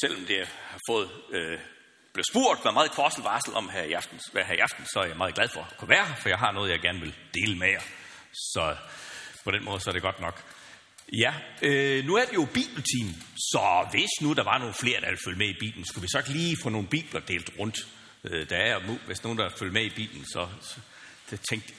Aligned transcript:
selvom 0.00 0.24
det 0.26 0.46
har 0.46 0.80
fået, 0.88 1.10
øh, 1.30 1.58
blev 2.12 2.24
spurgt 2.30 2.64
med 2.64 2.72
meget 2.72 2.90
kort 2.90 3.14
varsel 3.22 3.54
om 3.54 3.68
her 3.68 3.82
i 3.82 3.92
aften, 3.92 4.20
hvad 4.32 4.44
her 4.44 4.54
i 4.54 4.58
aften, 4.58 4.86
så 4.86 5.00
er 5.00 5.06
jeg 5.06 5.16
meget 5.16 5.34
glad 5.34 5.48
for 5.48 5.60
at 5.60 5.76
kunne 5.78 5.88
være 5.88 6.06
her, 6.06 6.14
for 6.14 6.28
jeg 6.28 6.38
har 6.38 6.52
noget, 6.52 6.70
jeg 6.70 6.80
gerne 6.80 7.00
vil 7.00 7.14
dele 7.34 7.58
med 7.58 7.68
jer. 7.68 7.82
Så 8.32 8.76
på 9.44 9.50
den 9.50 9.64
måde, 9.64 9.80
så 9.80 9.90
er 9.90 9.92
det 9.92 10.02
godt 10.02 10.20
nok. 10.20 10.44
Ja, 11.12 11.34
øh, 11.62 12.04
nu 12.04 12.16
er 12.16 12.24
det 12.24 12.34
jo 12.34 12.46
bibeltime, 12.54 13.14
så 13.36 13.88
hvis 13.90 14.10
nu 14.22 14.32
der 14.32 14.44
var 14.44 14.58
nogle 14.58 14.74
flere, 14.74 15.00
der 15.00 15.06
ville 15.06 15.24
følge 15.26 15.38
med 15.38 15.48
i 15.48 15.58
Bibelen, 15.60 15.86
skulle 15.86 16.02
vi 16.02 16.08
så 16.08 16.18
ikke 16.18 16.30
lige 16.30 16.56
få 16.62 16.68
nogle 16.68 16.88
bibler 16.88 17.20
delt 17.20 17.50
rundt? 17.58 17.76
Øh, 18.24 18.50
der 18.50 18.56
er, 18.56 18.96
hvis 19.06 19.24
nogen 19.24 19.38
der 19.38 19.48
følger 19.58 19.72
med 19.72 19.84
i 19.84 19.90
Bibelen, 19.90 20.24
så, 20.24 20.48
så 20.60 20.80
det 21.30 21.40
tænkte 21.50 21.72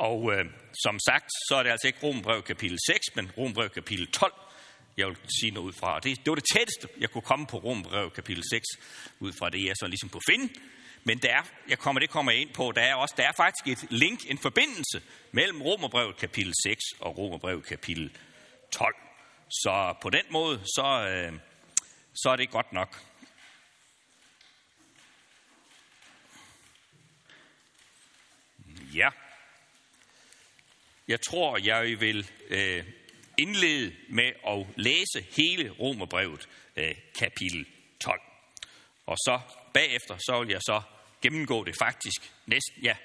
Og 0.00 0.19
øh, 0.32 0.44
som 0.82 0.98
sagt, 0.98 1.28
så 1.48 1.56
er 1.56 1.62
det 1.62 1.70
altså 1.70 1.86
ikke 1.86 1.98
Rombrev 2.02 2.42
kapitel 2.42 2.78
6, 2.86 3.16
men 3.16 3.30
Rombrev 3.38 3.70
kapitel 3.70 4.06
12, 4.06 4.32
jeg 4.96 5.06
vil 5.06 5.16
sige 5.40 5.50
noget 5.50 5.66
ud 5.66 5.72
fra. 5.72 6.00
Det, 6.00 6.18
det 6.18 6.30
var 6.30 6.34
det 6.34 6.44
tætteste, 6.54 6.88
jeg 7.00 7.10
kunne 7.10 7.22
komme 7.22 7.46
på 7.46 7.56
Rombrev 7.56 8.10
kapitel 8.10 8.44
6, 8.50 8.66
ud 9.20 9.32
fra 9.38 9.50
det, 9.50 9.64
jeg 9.64 9.74
så 9.76 9.86
ligesom 9.86 10.08
på 10.08 10.20
finde. 10.30 10.48
Men 11.04 11.18
der 11.18 11.30
er, 11.36 11.42
jeg 11.68 11.78
kommer, 11.78 12.00
det 12.00 12.10
kommer 12.10 12.32
jeg 12.32 12.40
ind 12.40 12.52
på, 12.54 12.72
der 12.76 12.82
er, 12.82 12.94
også, 12.94 13.14
der 13.16 13.28
er 13.28 13.32
faktisk 13.36 13.66
et 13.66 13.90
link, 13.90 14.20
en 14.30 14.38
forbindelse 14.38 15.02
mellem 15.32 15.62
Romerbrevet 15.62 16.16
kapitel 16.16 16.52
6 16.66 16.84
og 17.00 17.18
Romerbrevet 17.18 17.64
kapitel 17.64 18.16
12. 18.72 18.94
Så 19.50 19.94
på 20.02 20.10
den 20.10 20.24
måde, 20.30 20.58
så, 20.58 21.06
øh, 21.08 21.38
så 22.14 22.30
er 22.30 22.36
det 22.36 22.50
godt 22.50 22.72
nok. 22.72 23.02
Ja. 28.94 29.08
Jeg 31.10 31.20
tror, 31.20 31.58
jeg 31.64 32.00
vil 32.00 32.30
øh, 32.48 32.84
indlede 33.38 33.94
med 34.08 34.32
at 34.46 34.66
læse 34.76 35.26
hele 35.36 35.70
Romerbrevet 35.70 36.48
øh, 36.76 36.94
kapitel 37.18 37.66
12. 38.00 38.20
Og 39.06 39.16
så 39.16 39.40
bagefter, 39.74 40.16
så 40.16 40.40
vil 40.40 40.48
jeg 40.48 40.60
så 40.60 40.82
gennemgå 41.22 41.64
det 41.64 41.74
faktisk 41.78 42.32
næsten, 42.46 42.82
ja, 42.82 42.96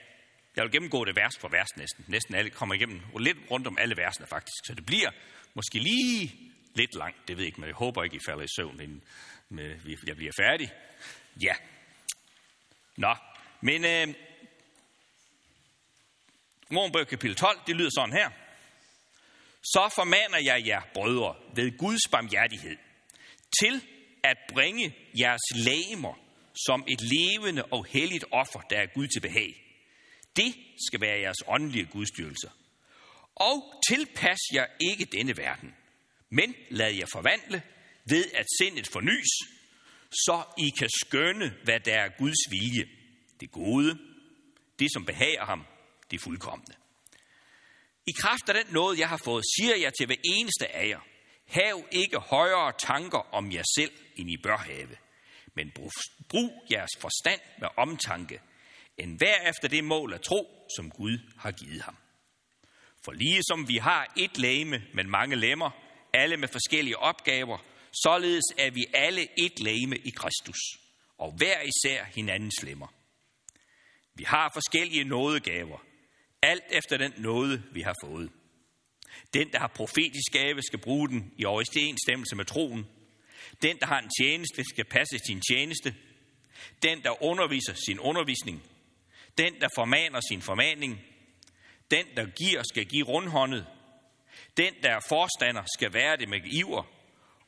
jeg 0.56 0.64
vil 0.64 0.72
gennemgå 0.72 1.06
det 1.06 1.16
vers 1.16 1.38
for 1.38 1.48
vers 1.48 1.68
næsten. 1.78 2.06
Næsten 2.08 2.36
alle 2.36 2.50
kommer 2.50 2.76
igennem 2.76 3.02
lidt 3.20 3.38
rundt 3.52 3.68
om 3.68 3.78
alle 3.78 3.98
versene 3.98 4.28
faktisk. 4.28 4.66
Så 4.68 4.74
det 4.76 4.86
bliver 4.86 5.12
måske 5.54 5.80
lige 5.80 6.36
lidt 6.76 6.96
langt, 6.96 7.18
det 7.28 7.38
ved 7.38 7.44
jeg 7.44 7.48
ikke, 7.48 7.62
men 7.62 7.68
jeg 7.68 7.76
håber 7.76 8.04
ikke, 8.04 8.16
I 8.16 8.26
falder 8.26 8.44
i 8.44 8.56
søvn, 8.56 8.82
inden 8.82 9.04
øh, 9.52 10.08
jeg 10.08 10.16
bliver 10.16 10.32
færdig. 10.40 10.72
Ja. 11.42 11.54
Nå, 12.98 13.16
men 13.62 13.86
øh, 13.86 14.08
Romerbrevet 16.72 17.08
kapitel 17.08 17.36
12, 17.36 17.60
det 17.68 17.76
lyder 17.76 17.90
sådan 17.96 18.14
her. 18.14 18.30
Så 19.64 19.92
formaner 19.96 20.38
jeg 20.38 20.68
jer, 20.68 20.82
brødre, 20.94 21.36
ved 21.56 21.78
Guds 21.78 22.02
barmhjertighed, 22.12 22.78
til 23.62 23.82
at 24.24 24.38
bringe 24.54 24.96
jeres 25.20 25.42
lægemer 25.56 26.14
som 26.66 26.84
et 26.88 27.02
levende 27.02 27.64
og 27.64 27.86
helligt 27.86 28.26
offer, 28.32 28.60
der 28.70 28.78
er 28.78 28.86
Gud 28.94 29.08
til 29.08 29.20
behag. 29.20 29.62
Det 30.36 30.56
skal 30.88 31.02
være 31.02 31.20
jeres 31.20 31.44
åndelige 31.48 31.86
gudstyrelser. 31.86 32.50
Og 33.36 33.82
tilpas 33.90 34.40
jer 34.54 34.66
ikke 34.80 35.06
denne 35.06 35.38
verden, 35.38 35.76
men 36.30 36.56
lad 36.70 36.94
jer 36.94 37.06
forvandle 37.12 37.62
ved 38.06 38.26
at 38.34 38.46
sindet 38.60 38.88
fornys, 38.88 39.32
så 40.12 40.44
I 40.58 40.70
kan 40.80 40.90
skønne, 41.06 41.54
hvad 41.64 41.80
der 41.80 41.96
er 41.96 42.10
Guds 42.18 42.52
vilje, 42.52 42.88
det 43.40 43.52
gode, 43.52 43.98
det 44.80 44.94
som 44.94 45.06
behager 45.06 45.46
ham, 45.46 45.66
det 46.12 46.22
fuldkommende. 46.22 46.74
I 48.08 48.12
kraft 48.12 48.50
af 48.50 48.54
den 48.64 48.74
noget, 48.74 49.00
jeg 49.00 49.10
har 49.10 49.22
fået, 49.26 49.44
siger 49.60 49.76
jeg 49.76 49.94
til 49.94 50.06
hver 50.06 50.16
eneste 50.24 50.76
af 50.76 50.88
jer, 50.88 51.00
hav 51.48 51.86
ikke 51.92 52.18
højere 52.18 52.74
tanker 52.80 53.34
om 53.34 53.52
jer 53.52 53.64
selv, 53.78 53.92
end 54.16 54.30
I 54.30 54.38
bør 54.44 54.58
have, 54.58 54.98
men 55.54 55.72
brug, 55.76 55.92
brug 56.30 56.66
jeres 56.72 56.92
forstand 57.00 57.42
med 57.60 57.68
omtanke, 57.78 58.42
end 58.98 59.18
hver 59.18 59.50
efter 59.50 59.68
det 59.68 59.84
mål 59.84 60.14
af 60.14 60.20
tro, 60.22 60.68
som 60.76 60.92
Gud 60.92 61.20
har 61.38 61.52
givet 61.52 61.82
ham. 61.82 61.96
For 63.06 63.12
lige 63.12 63.42
som 63.44 63.68
vi 63.68 63.78
har 63.78 64.14
et 64.18 64.38
læme, 64.38 64.84
men 64.94 65.10
mange 65.10 65.36
lemmer, 65.36 65.70
alle 66.14 66.38
med 66.38 66.48
forskellige 66.48 66.98
opgaver, 66.98 67.58
således 68.04 68.44
er 68.58 68.72
vi 68.72 68.86
alle 68.94 69.28
et 69.46 69.60
læme 69.60 69.98
i 69.98 70.10
Kristus, 70.10 70.58
og 71.18 71.32
hver 71.38 71.62
især 71.62 72.04
hinandens 72.04 72.64
lemmer. 72.64 72.88
Vi 74.16 74.24
har 74.24 74.52
forskellige 74.54 75.04
nådegaver, 75.04 75.86
alt 76.46 76.64
efter 76.70 76.98
den 76.98 77.14
nåde, 77.18 77.64
vi 77.72 77.82
har 77.82 77.96
fået. 78.04 78.32
Den, 79.34 79.52
der 79.52 79.60
har 79.60 79.68
profetisk 79.68 80.32
gave, 80.32 80.62
skal 80.62 80.80
bruge 80.80 81.10
den 81.10 81.34
i 81.38 81.46
overensstemmelse 81.46 82.36
med 82.36 82.46
troen. 82.46 82.88
Den, 83.62 83.78
der 83.80 83.86
har 83.86 84.00
en 84.00 84.10
tjeneste, 84.22 84.64
skal 84.64 84.86
passe 84.86 85.20
sin 85.28 85.42
tjeneste. 85.50 85.96
Den, 86.84 87.04
der 87.04 87.24
underviser 87.24 87.74
sin 87.74 88.00
undervisning. 88.00 88.64
Den, 89.38 89.62
der 89.62 89.68
formaner 89.76 90.22
sin 90.30 90.42
formaning. 90.42 91.02
Den, 91.92 92.06
der 92.18 92.26
giver, 92.26 92.64
skal 92.64 92.86
give 92.86 93.06
rundhåndet. 93.06 93.68
Den, 94.58 94.74
der 94.84 94.92
er 94.96 95.00
forstander, 95.10 95.64
skal 95.78 95.94
være 95.94 96.18
det 96.18 96.30
med 96.30 96.40
iver. 96.46 96.84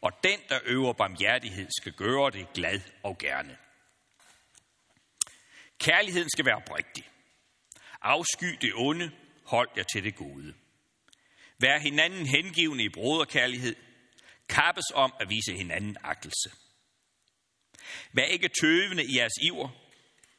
Og 0.01 0.11
den, 0.23 0.39
der 0.49 0.59
øver 0.65 0.93
barmhjertighed, 0.93 1.67
skal 1.81 1.93
gøre 1.93 2.31
det 2.31 2.53
glad 2.53 2.81
og 3.03 3.17
gerne. 3.17 3.57
Kærligheden 5.79 6.29
skal 6.29 6.45
være 6.45 6.55
oprigtig. 6.55 7.03
Afsky 8.01 8.57
det 8.61 8.71
onde, 8.75 9.11
hold 9.45 9.69
jer 9.77 9.83
til 9.83 10.03
det 10.03 10.15
gode. 10.15 10.53
Vær 11.59 11.79
hinanden 11.79 12.25
hengivende 12.25 12.83
i 12.83 12.89
broderkærlighed. 12.89 13.75
Kappes 14.49 14.85
om 14.93 15.13
at 15.19 15.29
vise 15.29 15.53
hinanden 15.57 15.97
agtelse. 16.03 16.49
Vær 18.11 18.23
ikke 18.23 18.49
tøvende 18.61 19.05
i 19.05 19.17
jeres 19.17 19.33
iver. 19.41 19.69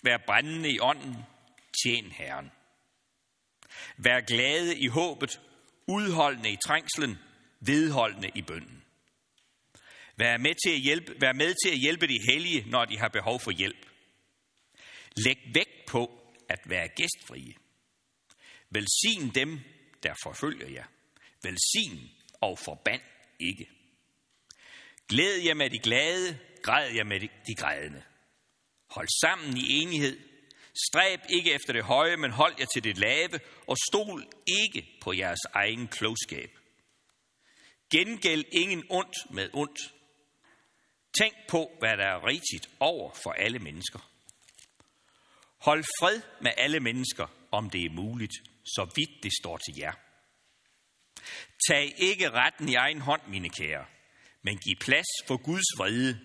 Vær 0.02 0.18
brændende 0.26 0.70
i 0.70 0.80
ånden. 0.80 1.16
Tjen 1.82 2.12
Herren. 2.12 2.50
Vær 3.96 4.20
glade 4.20 4.78
i 4.78 4.86
håbet. 4.86 5.40
Udholdende 5.86 6.50
i 6.50 6.56
trængslen. 6.66 7.18
Vedholdende 7.60 8.30
i 8.34 8.42
bønden. 8.42 8.84
Vær 10.16 10.36
med, 10.36 10.54
til 10.66 10.74
at 10.74 10.80
hjælpe, 10.80 11.14
vær 11.20 11.32
med 11.32 11.54
til 11.64 11.70
at 11.70 11.78
hjælpe 11.78 12.06
de 12.06 12.18
hellige, 12.30 12.64
når 12.70 12.84
de 12.84 12.98
har 12.98 13.08
behov 13.08 13.40
for 13.40 13.50
hjælp. 13.50 13.86
Læg 15.16 15.38
vægt 15.54 15.86
på 15.88 16.17
at 16.48 16.60
være 16.64 16.88
gæstfrie. 16.88 17.54
Velsign 18.70 19.30
dem, 19.34 19.60
der 20.02 20.14
forfølger 20.22 20.68
jer. 20.68 20.84
Velsign 21.42 22.10
og 22.40 22.58
forband 22.58 23.02
ikke. 23.40 23.70
Glæd 25.08 25.36
jer 25.44 25.54
med 25.54 25.70
de 25.70 25.78
glade, 25.78 26.38
græd 26.62 26.94
jer 26.94 27.04
med 27.04 27.20
de 27.20 27.54
grædende. 27.58 28.02
Hold 28.90 29.08
sammen 29.20 29.56
i 29.56 29.82
enighed. 29.82 30.20
Stræb 30.88 31.20
ikke 31.28 31.52
efter 31.52 31.72
det 31.72 31.84
høje, 31.84 32.16
men 32.16 32.30
hold 32.30 32.54
jer 32.58 32.66
til 32.74 32.84
det 32.84 32.98
lave, 32.98 33.40
og 33.66 33.76
stol 33.88 34.26
ikke 34.46 34.98
på 35.02 35.12
jeres 35.12 35.40
egen 35.54 35.88
klogskab. 35.88 36.50
Gengæld 37.90 38.44
ingen 38.52 38.84
ondt 38.90 39.16
med 39.30 39.50
ondt. 39.52 39.80
Tænk 41.20 41.34
på, 41.48 41.76
hvad 41.78 41.96
der 41.96 42.06
er 42.06 42.26
rigtigt 42.26 42.70
over 42.80 43.12
for 43.22 43.32
alle 43.32 43.58
mennesker. 43.58 44.10
Hold 45.60 45.84
fred 46.00 46.20
med 46.40 46.50
alle 46.56 46.80
mennesker, 46.80 47.26
om 47.52 47.70
det 47.70 47.84
er 47.84 47.90
muligt, 47.90 48.34
så 48.64 48.90
vidt 48.96 49.22
det 49.22 49.32
står 49.40 49.56
til 49.56 49.74
jer. 49.78 49.92
Tag 51.68 51.94
ikke 51.96 52.30
retten 52.30 52.68
i 52.68 52.74
egen 52.74 53.00
hånd, 53.00 53.22
mine 53.28 53.50
kære, 53.50 53.84
men 54.42 54.58
giv 54.58 54.76
plads 54.76 55.06
for 55.26 55.36
Guds 55.36 55.78
vrede, 55.78 56.18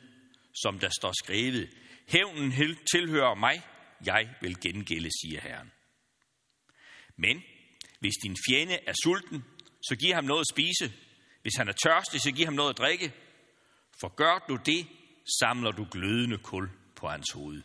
som 0.63 0.80
der 0.80 0.89
står 1.00 1.13
skrevet. 1.24 1.69
Hævnen 2.07 2.77
tilhører 2.94 3.35
mig, 3.35 3.62
jeg 4.06 4.35
vil 4.41 4.59
gengælde, 4.59 5.09
siger 5.21 5.41
Herren. 5.41 5.71
Men 7.18 7.44
hvis 8.00 8.13
din 8.24 8.38
fjende 8.50 8.79
er 8.88 8.94
sulten, 9.03 9.44
så 9.88 9.95
giv 9.95 10.13
ham 10.13 10.24
noget 10.24 10.41
at 10.41 10.53
spise. 10.56 10.94
Hvis 11.41 11.56
han 11.57 11.68
er 11.68 11.74
tørstig, 11.83 12.21
så 12.21 12.31
giv 12.31 12.45
ham 12.45 12.53
noget 12.53 12.69
at 12.69 12.77
drikke. 12.77 13.13
For 14.01 14.15
gør 14.15 14.45
du 14.50 14.56
det, 14.65 14.88
samler 15.39 15.71
du 15.71 15.88
glødende 15.91 16.38
kul 16.38 16.69
på 16.95 17.07
hans 17.07 17.31
hoved. 17.33 17.62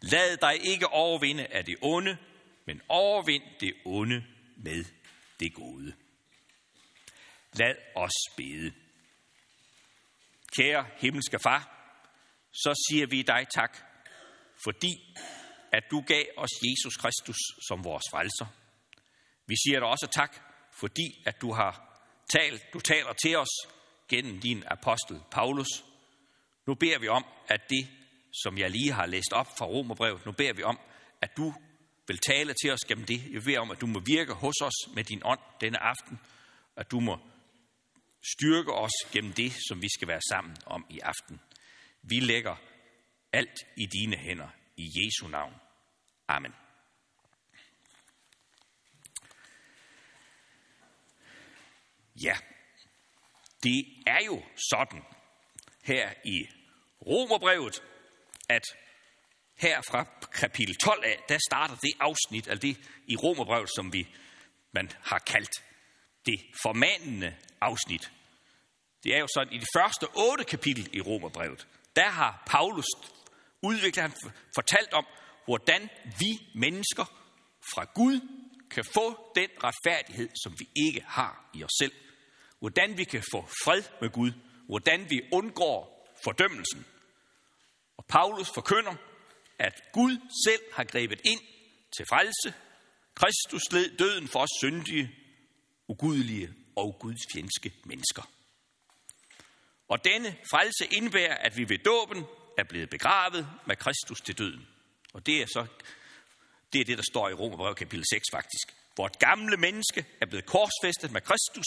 Lad 0.00 0.36
dig 0.36 0.64
ikke 0.64 0.86
overvinde 0.86 1.46
af 1.46 1.64
det 1.64 1.76
onde, 1.80 2.18
men 2.66 2.82
overvind 2.88 3.42
det 3.60 3.74
onde 3.84 4.24
med 4.56 4.84
det 5.40 5.54
gode. 5.54 5.94
Lad 7.52 7.74
os 7.96 8.34
bede. 8.36 8.72
Kære 10.56 10.86
himmelske 10.96 11.38
far, 11.38 11.78
så 12.52 12.86
siger 12.88 13.06
vi 13.06 13.22
dig 13.22 13.46
tak, 13.54 13.78
fordi 14.64 15.16
at 15.72 15.82
du 15.90 16.00
gav 16.00 16.24
os 16.36 16.50
Jesus 16.62 16.96
Kristus 16.96 17.36
som 17.68 17.84
vores 17.84 18.04
frelser. 18.10 18.46
Vi 19.46 19.54
siger 19.66 19.80
dig 19.80 19.88
også 19.88 20.08
tak, 20.12 20.40
fordi 20.80 21.22
at 21.26 21.40
du 21.40 21.52
har 21.52 22.02
talt, 22.32 22.72
du 22.72 22.80
taler 22.80 23.12
til 23.12 23.36
os 23.36 23.48
gennem 24.08 24.40
din 24.40 24.64
apostel 24.66 25.20
Paulus. 25.30 25.84
Nu 26.66 26.74
beder 26.74 26.98
vi 26.98 27.08
om, 27.08 27.24
at 27.48 27.60
det, 27.70 27.88
som 28.42 28.58
jeg 28.58 28.70
lige 28.70 28.92
har 28.92 29.06
læst 29.06 29.32
op 29.32 29.46
fra 29.58 29.66
Romerbrevet, 29.66 30.26
nu 30.26 30.32
beder 30.32 30.52
vi 30.52 30.62
om, 30.62 30.78
at 31.20 31.36
du 31.36 31.54
vil 32.06 32.18
tale 32.18 32.54
til 32.62 32.72
os 32.72 32.80
gennem 32.88 33.06
det. 33.06 33.32
Jeg 33.32 33.42
beder 33.42 33.60
om, 33.60 33.70
at 33.70 33.80
du 33.80 33.86
må 33.86 34.00
virke 34.06 34.32
hos 34.32 34.60
os 34.62 34.94
med 34.94 35.04
din 35.04 35.22
ånd 35.24 35.40
denne 35.60 35.82
aften, 35.82 36.20
at 36.76 36.90
du 36.90 37.00
må 37.00 37.18
styrke 38.34 38.72
os 38.72 38.92
gennem 39.12 39.32
det, 39.32 39.52
som 39.68 39.82
vi 39.82 39.88
skal 39.88 40.08
være 40.08 40.20
sammen 40.30 40.56
om 40.66 40.86
i 40.90 40.98
aften. 40.98 41.40
Vi 42.02 42.20
lægger 42.20 42.56
alt 43.32 43.58
i 43.76 43.86
dine 43.86 44.16
hænder 44.16 44.48
i 44.76 44.90
Jesu 44.96 45.28
navn. 45.28 45.54
Amen. 46.28 46.54
Ja, 52.24 52.36
det 53.62 53.84
er 54.06 54.24
jo 54.26 54.42
sådan 54.70 55.02
her 55.82 56.12
i 56.24 56.46
Romerbrevet, 57.06 57.82
at 58.48 58.62
her 59.56 59.80
fra 59.90 60.04
kapitel 60.32 60.76
12 60.76 61.04
af, 61.04 61.24
der 61.28 61.38
starter 61.48 61.76
det 61.76 61.92
afsnit 62.00 62.48
af 62.48 62.60
det 62.60 62.76
i 63.06 63.16
Romerbrevet, 63.16 63.70
som 63.76 63.92
vi 63.92 64.08
man 64.72 64.90
har 65.02 65.18
kaldt 65.18 65.64
det 66.26 66.40
formanende 66.62 67.36
afsnit. 67.60 68.10
Det 69.04 69.14
er 69.14 69.18
jo 69.18 69.26
sådan, 69.34 69.52
i 69.52 69.58
det 69.58 69.68
første 69.76 70.06
otte 70.16 70.44
kapitel 70.44 70.88
i 70.92 71.00
Romerbrevet, 71.00 71.66
der 71.96 72.08
har 72.08 72.42
Paulus 72.46 72.86
udviklet, 73.62 74.02
han 74.02 74.12
fortalt 74.54 74.92
om, 74.92 75.06
hvordan 75.44 75.88
vi 76.18 76.38
mennesker 76.54 77.04
fra 77.74 77.84
Gud 77.94 78.20
kan 78.70 78.84
få 78.84 79.32
den 79.34 79.48
retfærdighed, 79.64 80.28
som 80.42 80.54
vi 80.58 80.68
ikke 80.86 81.04
har 81.06 81.50
i 81.54 81.64
os 81.64 81.70
selv. 81.80 81.92
Hvordan 82.58 82.98
vi 82.98 83.04
kan 83.04 83.22
få 83.32 83.42
fred 83.64 83.82
med 84.00 84.10
Gud. 84.10 84.32
Hvordan 84.68 85.10
vi 85.10 85.20
undgår 85.32 86.08
fordømmelsen. 86.24 86.86
Paulus 88.08 88.50
forkynder, 88.54 88.94
at 89.58 89.82
Gud 89.92 90.16
selv 90.46 90.62
har 90.72 90.84
grebet 90.84 91.20
ind 91.24 91.40
til 91.96 92.06
frelse. 92.08 92.54
Kristus 93.14 93.62
led 93.72 93.96
døden 93.96 94.28
for 94.28 94.40
os 94.40 94.48
syndige, 94.58 95.10
ugudelige 95.88 96.54
og 96.76 96.96
gudsfjendske 97.00 97.72
mennesker. 97.84 98.22
Og 99.88 100.04
denne 100.04 100.36
frelse 100.50 100.86
indebærer, 100.96 101.34
at 101.34 101.56
vi 101.56 101.68
ved 101.68 101.78
dåben 101.78 102.24
er 102.58 102.64
blevet 102.64 102.90
begravet 102.90 103.48
med 103.66 103.76
Kristus 103.76 104.20
til 104.20 104.38
døden. 104.38 104.68
Og 105.12 105.26
det 105.26 105.42
er 105.42 105.46
så 105.46 105.66
det, 106.72 106.80
er 106.80 106.84
det 106.84 106.98
der 106.98 107.04
står 107.10 107.28
i 107.28 107.34
Romerbrevet 107.34 107.76
kapitel 107.76 108.04
6 108.12 108.24
faktisk. 108.32 108.74
Vort 108.96 109.18
gamle 109.18 109.56
menneske 109.56 110.06
er 110.20 110.26
blevet 110.26 110.46
korsfæstet 110.46 111.12
med 111.12 111.20
Kristus, 111.20 111.66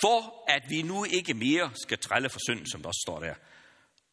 for 0.00 0.44
at 0.48 0.62
vi 0.68 0.82
nu 0.82 1.04
ikke 1.04 1.34
mere 1.34 1.70
skal 1.74 1.98
trælle 1.98 2.28
for 2.28 2.40
synden, 2.48 2.70
som 2.70 2.82
der 2.82 2.88
også 2.88 3.04
står 3.06 3.20
der. 3.20 3.34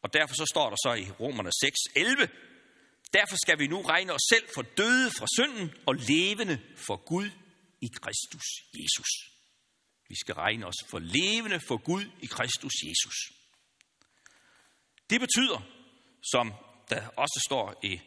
Og 0.02 0.12
derfor 0.12 0.34
så 0.34 0.46
står 0.52 0.68
der 0.70 0.76
så 0.76 0.92
i 0.94 1.10
Romerne 1.10 1.50
6, 1.60 1.78
11, 1.96 2.28
Derfor 3.12 3.36
skal 3.44 3.58
vi 3.58 3.66
nu 3.66 3.82
regne 3.82 4.12
os 4.12 4.20
selv 4.32 4.48
for 4.54 4.62
døde 4.62 5.10
fra 5.10 5.26
synden 5.36 5.74
og 5.86 5.94
levende 5.94 6.60
for 6.76 6.96
Gud 6.96 7.30
i 7.80 7.88
Kristus 8.02 8.46
Jesus. 8.74 9.10
Vi 10.08 10.16
skal 10.20 10.34
regne 10.34 10.66
os 10.66 10.74
for 10.90 10.98
levende 10.98 11.60
for 11.68 11.76
Gud 11.76 12.04
i 12.20 12.26
Kristus 12.26 12.72
Jesus. 12.84 13.32
Det 15.10 15.20
betyder, 15.20 15.62
som 16.32 16.52
der 16.90 17.06
også 17.06 17.46
står 17.48 17.80
i, 17.82 18.00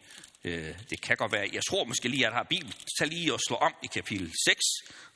øh, 0.43 0.79
det 0.89 1.01
kan 1.01 1.17
godt 1.17 1.31
være, 1.31 1.49
jeg 1.53 1.63
tror 1.69 1.83
måske 1.83 2.09
lige, 2.09 2.25
at 2.25 2.31
jeg 2.31 2.37
har 2.37 2.43
Bibel, 2.43 2.75
så 2.97 3.05
lige 3.05 3.33
og 3.33 3.39
slå 3.47 3.55
om 3.55 3.75
i 3.83 3.87
kapitel 3.87 4.33
6, 4.47 4.61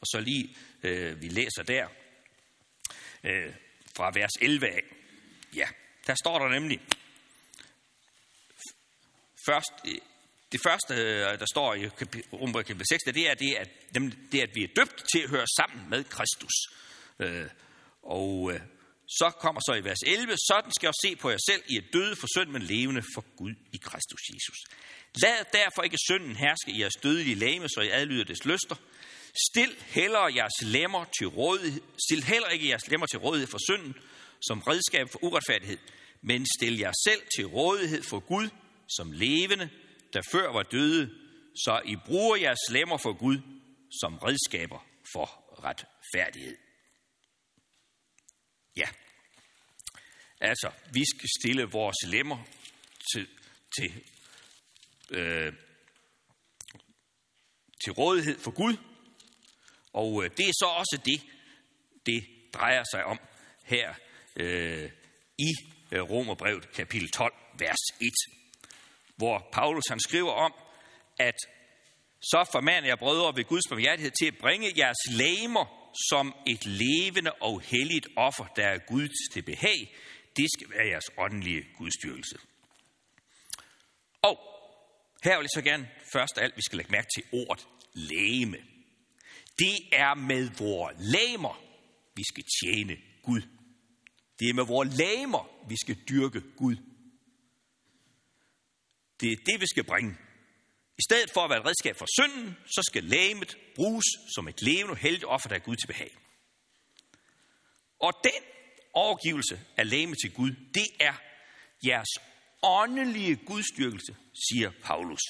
og 0.01 0.07
så 0.07 0.19
lige, 0.19 0.55
øh, 0.83 1.21
vi 1.21 1.29
læser 1.29 1.63
der, 1.63 1.87
øh, 3.23 3.53
fra 3.95 4.11
vers 4.13 4.31
11 4.41 4.67
af. 4.67 4.83
Ja, 5.55 5.67
der 6.09 6.15
står 6.23 6.39
der 6.39 6.49
nemlig, 6.49 6.79
først, 9.49 9.73
det 10.51 10.59
første, 10.67 10.93
øh, 10.93 11.39
der 11.39 11.45
står 11.53 11.73
i 11.73 11.87
Rombrevet 12.41 12.67
kapitel 12.67 12.87
6, 12.89 13.03
det 13.03 13.29
er, 13.29 13.33
det, 13.33 13.55
at, 13.55 13.69
det 14.31 14.39
er, 14.39 14.43
at 14.43 14.55
vi 14.55 14.63
er 14.63 14.73
døbt 14.75 15.03
til 15.13 15.19
at 15.23 15.29
høre 15.29 15.47
sammen 15.59 15.89
med 15.89 16.03
Kristus. 16.03 16.55
Øh, 17.19 17.49
og 18.03 18.51
øh, 18.53 18.59
så 19.19 19.31
kommer 19.39 19.61
så 19.61 19.73
i 19.73 19.83
vers 19.83 20.03
11, 20.05 20.35
sådan 20.49 20.71
skal 20.71 20.87
jeg 20.87 20.93
se 21.05 21.15
på 21.15 21.29
jer 21.29 21.37
selv, 21.49 21.63
I 21.67 21.75
er 21.77 21.85
døde 21.93 22.15
for 22.15 22.27
synd, 22.35 22.49
men 22.49 22.61
levende 22.61 23.03
for 23.15 23.23
Gud 23.37 23.53
i 23.73 23.77
Kristus 23.77 24.21
Jesus. 24.33 24.59
Lad 25.23 25.45
derfor 25.53 25.81
ikke 25.83 25.97
synden 26.09 26.35
herske 26.35 26.71
i 26.71 26.81
jeres 26.81 26.97
dødelige 27.03 27.35
lame, 27.35 27.69
så 27.69 27.81
I 27.81 27.89
adlyder 27.89 28.23
dets 28.23 28.45
lyster. 28.45 28.75
Stil 29.49 29.75
heller 29.87 30.27
jeres 30.35 30.61
lemmer 30.61 31.05
til 31.19 31.27
rådighed, 31.27 31.81
stil 32.07 32.23
heller 32.23 32.49
ikke 32.49 32.69
jeres 32.69 32.87
lemmer 32.87 33.07
til 33.07 33.19
rådighed 33.19 33.47
for 33.47 33.59
synden, 33.69 33.95
som 34.41 34.59
redskab 34.59 35.07
for 35.11 35.23
uretfærdighed, 35.23 35.77
men 36.21 36.45
stil 36.57 36.77
jer 36.77 36.91
selv 37.03 37.21
til 37.35 37.45
rådighed 37.45 38.03
for 38.03 38.19
Gud, 38.19 38.49
som 38.89 39.11
levende, 39.11 39.69
der 40.13 40.21
før 40.31 40.51
var 40.51 40.63
døde, 40.63 41.09
så 41.55 41.81
I 41.85 41.95
bruger 42.05 42.35
jeres 42.35 42.69
lemmer 42.71 42.97
for 42.97 43.13
Gud 43.13 43.37
som 44.01 44.17
redskaber 44.17 44.85
for 45.13 45.25
retfærdighed. 45.63 46.57
Ja, 48.75 48.89
altså, 50.41 50.71
vi 50.93 51.03
skal 51.05 51.29
stille 51.39 51.63
vores 51.63 51.97
lemmer 52.07 52.43
til, 53.13 53.27
til, 53.77 54.03
øh, 55.11 55.53
til 57.83 57.93
rådighed 57.93 58.39
for 58.39 58.51
Gud, 58.51 58.77
og 59.93 60.23
øh, 60.23 60.31
det 60.37 60.45
er 60.49 60.53
så 60.53 60.65
også 60.65 61.01
det, 61.05 61.21
det 62.05 62.27
drejer 62.53 62.83
sig 62.91 63.03
om 63.03 63.19
her 63.63 63.93
øh, 64.35 64.91
i 65.37 65.51
Øh, 65.91 66.01
Romerbrevet 66.01 66.71
kapitel 66.71 67.09
12, 67.11 67.33
vers 67.59 67.83
1 68.01 68.11
hvor 69.19 69.49
Paulus 69.51 69.83
han 69.89 69.99
skriver 69.99 70.31
om, 70.31 70.53
at 71.19 71.35
så 72.21 72.49
formaner 72.51 72.87
jeg 72.87 72.99
brødre 72.99 73.35
ved 73.35 73.43
Guds 73.45 73.67
barmhjertighed 73.69 74.11
til 74.11 74.25
at 74.25 74.37
bringe 74.37 74.73
jeres 74.77 75.03
læmer 75.11 75.65
som 76.09 76.35
et 76.47 76.65
levende 76.65 77.31
og 77.31 77.61
helligt 77.61 78.07
offer, 78.15 78.45
der 78.55 78.67
er 78.67 78.77
Guds 78.77 79.33
til 79.33 79.41
behag. 79.41 79.95
Det 80.37 80.47
skal 80.57 80.69
være 80.69 80.87
jeres 80.87 81.09
åndelige 81.17 81.63
gudstyrkelse. 81.77 82.37
Og 84.21 84.39
her 85.23 85.37
vil 85.37 85.43
jeg 85.43 85.49
så 85.55 85.61
gerne 85.61 85.89
først 86.13 86.37
af 86.37 86.43
alt, 86.43 86.57
vi 86.57 86.61
skal 86.61 86.77
lægge 86.77 86.91
mærke 86.91 87.07
til 87.15 87.23
ordet 87.31 87.67
læme. 87.93 88.57
Det 89.59 89.77
er 89.91 90.13
med 90.15 90.49
vores 90.57 90.95
læmer, 90.99 91.61
vi 92.15 92.23
skal 92.31 92.43
tjene 92.61 92.97
Gud. 93.23 93.41
Det 94.39 94.49
er 94.49 94.53
med 94.53 94.65
vores 94.65 94.97
lamer, 94.97 95.67
vi 95.67 95.75
skal 95.83 95.95
dyrke 96.09 96.41
Gud. 96.57 96.75
Det 99.19 99.31
er 99.31 99.35
det, 99.45 99.61
vi 99.61 99.65
skal 99.67 99.83
bringe. 99.83 100.17
I 100.97 101.01
stedet 101.09 101.31
for 101.33 101.41
at 101.41 101.49
være 101.49 101.59
et 101.59 101.65
redskab 101.65 101.95
for 101.95 102.07
synden, 102.19 102.57
så 102.65 102.81
skal 102.89 103.03
lægemet 103.03 103.57
bruges 103.75 104.05
som 104.35 104.47
et 104.47 104.61
levende 104.61 104.95
heldigt 104.95 105.25
offer, 105.25 105.49
der 105.49 105.55
er 105.55 105.59
Gud 105.59 105.75
til 105.75 105.87
behag. 105.87 106.17
Og 107.99 108.13
den 108.23 108.43
overgivelse 108.93 109.61
af 109.77 109.89
lægemet 109.89 110.17
til 110.23 110.33
Gud, 110.33 110.51
det 110.73 110.87
er 110.99 111.13
jeres 111.85 112.09
åndelige 112.63 113.35
gudstyrkelse, 113.35 114.15
siger 114.49 114.71
Paulus. 114.83 115.21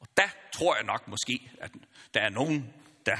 Og 0.00 0.08
der 0.16 0.28
tror 0.52 0.76
jeg 0.76 0.84
nok 0.84 1.08
måske, 1.08 1.50
at 1.60 1.70
der 2.14 2.20
er 2.20 2.28
nogen, 2.28 2.74
der, 3.06 3.16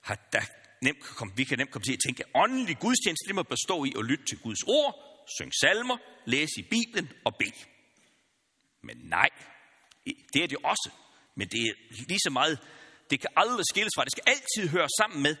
har, 0.00 0.28
der 0.32 0.40
nemt 0.82 1.00
kan 1.04 1.14
komme, 1.14 1.32
vi 1.36 1.44
kan 1.44 1.58
nemt 1.58 1.70
komme 1.70 1.84
til 1.84 1.92
at 1.92 2.02
tænke, 2.06 2.24
at 2.24 2.30
åndelig 2.34 2.78
gudstjeneste, 2.78 3.26
det 3.28 3.34
må 3.34 3.42
bestå 3.42 3.84
i 3.84 3.92
at 3.98 4.04
lytte 4.04 4.24
til 4.24 4.38
Guds 4.38 4.62
ord, 4.66 4.90
synge 5.38 5.52
salmer, 5.60 5.96
læse 6.26 6.52
i 6.58 6.62
Bibelen 6.62 7.12
og 7.24 7.36
bede. 7.36 7.60
Men 8.82 8.96
nej, 8.96 9.28
det 10.32 10.42
er 10.44 10.46
det 10.46 10.58
også. 10.64 10.90
Men 11.36 11.48
det 11.48 11.60
er 11.68 11.72
lige 12.08 12.18
så 12.24 12.30
meget, 12.30 12.58
det 13.10 13.20
kan 13.20 13.30
aldrig 13.36 13.66
skilles 13.70 13.92
fra. 13.96 14.04
Det 14.04 14.12
skal 14.12 14.24
altid 14.26 14.68
høre 14.68 14.88
sammen 14.98 15.22
med, 15.22 15.36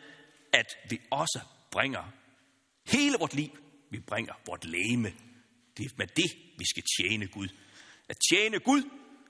at 0.52 0.66
vi 0.90 1.00
også 1.10 1.40
bringer 1.70 2.04
hele 2.86 3.16
vort 3.18 3.34
liv. 3.34 3.50
Vi 3.90 4.00
bringer 4.00 4.34
vort 4.46 4.64
læme. 4.64 5.12
Det 5.76 5.84
er 5.84 5.90
med 5.98 6.06
det, 6.06 6.30
vi 6.58 6.64
skal 6.64 6.82
tjene 6.96 7.26
Gud. 7.26 7.48
At 8.08 8.16
tjene 8.30 8.58
Gud, 8.58 8.82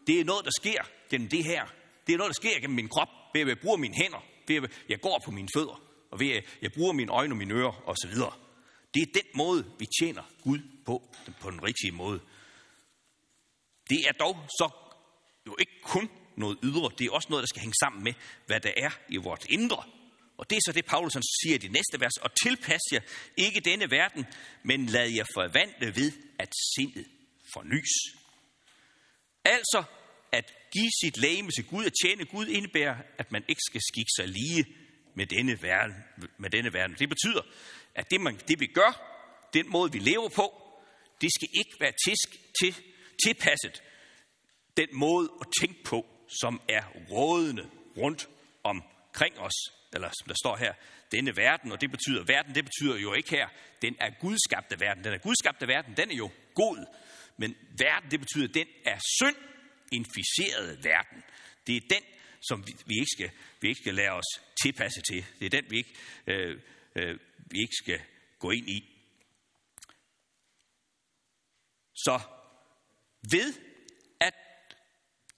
det 0.07 0.21
er 0.21 0.25
noget, 0.25 0.45
der 0.45 0.51
sker 0.61 0.83
gennem 1.11 1.29
det 1.29 1.45
her. 1.45 1.65
Det 2.07 2.13
er 2.13 2.17
noget, 2.17 2.31
der 2.35 2.41
sker 2.43 2.61
gennem 2.61 2.77
min 2.77 2.89
krop, 2.89 3.09
ved 3.35 3.41
at 3.41 3.49
jeg 3.49 3.59
bruger 3.63 3.77
mine 3.77 3.95
hænder, 3.95 4.25
ved 4.49 4.57
at 4.57 4.71
jeg 4.89 5.01
går 5.01 5.23
på 5.25 5.31
mine 5.31 5.49
fødder, 5.57 5.92
og 6.13 6.21
ved 6.21 6.31
at 6.31 6.45
jeg 6.63 6.73
bruger 6.73 6.93
mine 6.93 7.13
øjne 7.13 7.33
og 7.33 7.37
mine 7.37 7.55
ører 7.55 7.89
osv. 7.89 8.15
Det 8.95 9.03
er 9.03 9.13
den 9.15 9.29
måde, 9.35 9.73
vi 9.79 9.87
tjener 10.01 10.23
Gud 10.43 10.59
på, 10.87 11.03
på 11.41 11.51
den 11.51 11.63
rigtige 11.63 11.93
måde. 11.93 12.21
Det 13.91 14.09
er 14.09 14.13
dog 14.13 14.37
så 14.49 14.71
jo 15.47 15.57
ikke 15.59 15.81
kun 15.83 16.11
noget 16.37 16.59
ydre, 16.63 16.91
det 16.99 17.07
er 17.07 17.11
også 17.11 17.29
noget, 17.31 17.43
der 17.43 17.47
skal 17.47 17.61
hænge 17.61 17.75
sammen 17.83 18.05
med, 18.05 18.15
hvad 18.47 18.61
der 18.61 18.73
er 18.77 18.91
i 19.09 19.17
vores 19.17 19.47
indre. 19.51 19.85
Og 20.39 20.51
det 20.51 20.57
er 20.57 20.61
så 20.67 20.73
det, 20.73 20.85
Paulus 20.85 21.13
siger 21.13 21.55
i 21.55 21.59
det 21.59 21.73
næste 21.73 22.01
vers. 22.01 22.17
Og 22.17 22.31
tilpas 22.43 22.81
jer 22.93 23.01
ikke 23.37 23.61
denne 23.61 23.91
verden, 23.91 24.27
men 24.63 24.87
lad 24.87 25.09
jer 25.09 25.25
forvandle 25.35 25.97
ved, 25.97 26.13
at 26.39 26.53
sindet 26.75 27.07
fornyes. 27.55 27.95
Altså, 29.45 29.85
at 30.33 30.53
give 30.73 30.91
sit 31.03 31.17
læge 31.17 31.51
til 31.51 31.65
Gud, 31.65 31.85
at 31.85 31.93
tjene 32.05 32.25
Gud, 32.25 32.47
indebærer, 32.47 32.97
at 33.19 33.33
man 33.33 33.45
ikke 33.49 33.63
skal 33.69 33.81
skikke 33.93 34.11
sig 34.17 34.29
lige 34.29 34.67
med 35.15 35.27
denne 35.27 35.63
verden. 35.63 35.95
Med 36.39 36.51
denne 36.51 36.73
verden. 36.73 36.97
Det 36.99 37.09
betyder, 37.09 37.43
at 37.95 38.11
det, 38.11 38.21
man, 38.21 38.37
det 38.49 38.61
vi 38.61 38.67
gør, 38.67 39.09
den 39.55 39.71
måde 39.71 39.93
vi 39.93 39.99
lever 39.99 40.29
på, 40.29 40.59
det 41.21 41.31
skal 41.35 41.49
ikke 41.53 41.77
være 41.81 41.93
tisk, 42.07 42.29
til, 42.61 42.77
tilpasset 43.27 43.83
den 44.77 44.89
måde 44.93 45.31
at 45.41 45.47
tænke 45.61 45.85
på, 45.85 46.07
som 46.41 46.61
er 46.69 46.83
rådende 47.11 47.71
rundt 47.97 48.29
omkring 48.65 49.39
os. 49.39 49.55
Eller 49.95 50.09
som 50.09 50.29
der 50.29 50.35
står 50.35 50.57
her, 50.57 50.75
denne 51.13 51.37
verden, 51.37 51.73
og 51.73 51.81
det 51.81 51.91
betyder, 51.91 52.25
verden, 52.25 52.55
det 52.55 52.65
betyder 52.65 52.99
jo 52.99 53.13
ikke 53.13 53.31
her, 53.31 53.49
den 53.83 53.97
er 54.01 54.11
gudskabte 54.21 54.81
verden. 54.81 55.05
Den 55.05 55.13
er 55.13 55.19
gudskabte 55.19 55.69
verden, 55.69 55.97
den 55.97 56.11
er 56.11 56.15
jo 56.17 56.31
god. 56.55 56.87
Men 57.37 57.57
verden, 57.79 58.11
det 58.11 58.21
betyder, 58.21 58.49
den 58.49 58.67
er 58.85 58.99
synd 59.21 59.37
inficeret 59.93 60.85
verden. 60.85 61.23
Det 61.67 61.77
er 61.77 61.81
den, 61.81 62.03
som 62.49 62.67
vi, 62.67 62.77
vi, 62.87 62.95
ikke, 62.95 63.11
skal, 63.17 63.31
vi 63.61 63.69
ikke 63.69 63.81
skal 63.81 63.95
lade 63.95 64.11
os 64.11 64.41
tilpasse 64.63 65.01
til. 65.11 65.25
Det 65.41 65.47
er 65.47 65.51
den, 65.61 65.71
vi 65.71 65.77
ikke, 65.77 65.95
øh, 66.27 66.61
øh, 66.95 67.19
vi 67.37 67.59
ikke 67.59 67.77
skal 67.83 68.01
gå 68.39 68.51
ind 68.51 68.69
i. 68.69 68.89
Så 71.95 72.21
ved 73.31 73.55
at 74.21 74.35